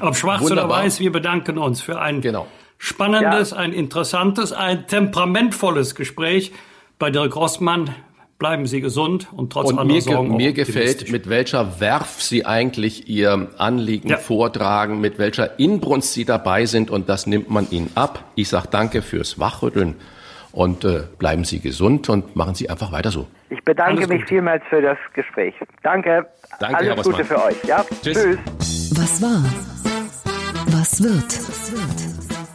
Ob 0.00 0.14
schwarz 0.14 0.42
Wunderbar. 0.42 0.64
oder 0.66 0.84
weiß, 0.84 1.00
wir 1.00 1.10
bedanken 1.10 1.58
uns 1.58 1.80
für 1.80 2.00
ein 2.00 2.20
genau 2.20 2.46
spannendes, 2.84 3.50
ja. 3.50 3.56
ein 3.56 3.72
interessantes, 3.72 4.52
ein 4.52 4.86
temperamentvolles 4.86 5.94
Gespräch 5.94 6.52
bei 6.98 7.10
Dirk 7.10 7.34
Rossmann. 7.34 7.94
Bleiben 8.38 8.66
Sie 8.66 8.80
gesund 8.80 9.28
und 9.32 9.52
trotz 9.52 9.70
und 9.70 9.78
aller 9.78 9.86
mir, 9.86 10.02
Sorgen 10.02 10.36
mir 10.36 10.52
gefällt, 10.52 11.10
mit 11.10 11.28
welcher 11.30 11.80
Werf 11.80 12.20
Sie 12.20 12.44
eigentlich 12.44 13.08
Ihr 13.08 13.48
Anliegen 13.58 14.08
ja. 14.08 14.18
vortragen, 14.18 15.00
mit 15.00 15.18
welcher 15.18 15.58
Inbrunst 15.58 16.12
Sie 16.12 16.24
dabei 16.24 16.66
sind 16.66 16.90
und 16.90 17.08
das 17.08 17.26
nimmt 17.26 17.48
man 17.48 17.70
Ihnen 17.70 17.90
ab. 17.94 18.24
Ich 18.34 18.48
sage 18.48 18.68
danke 18.70 19.02
fürs 19.02 19.38
Wachrütteln 19.38 19.94
und 20.52 20.84
äh, 20.84 21.04
bleiben 21.18 21.44
Sie 21.44 21.60
gesund 21.60 22.10
und 22.10 22.36
machen 22.36 22.54
Sie 22.54 22.68
einfach 22.68 22.92
weiter 22.92 23.10
so. 23.10 23.28
Ich 23.48 23.62
bedanke 23.64 23.98
Alles 23.98 24.08
mich 24.08 24.20
Gute. 24.22 24.28
vielmals 24.28 24.62
für 24.68 24.82
das 24.82 24.98
Gespräch. 25.14 25.54
Danke. 25.82 26.26
Danke, 26.58 26.76
Alles 26.76 26.96
Herr 26.96 27.02
Gute 27.02 27.24
für 27.24 27.42
euch. 27.42 27.64
Ja? 27.64 27.84
Tschüss. 28.02 28.18
Tschüss. 28.18 28.92
Was 28.98 29.22
war? 29.22 29.44
Was 30.66 31.02
wird? 31.02 31.24
Was 31.24 31.72
wird? 31.72 32.03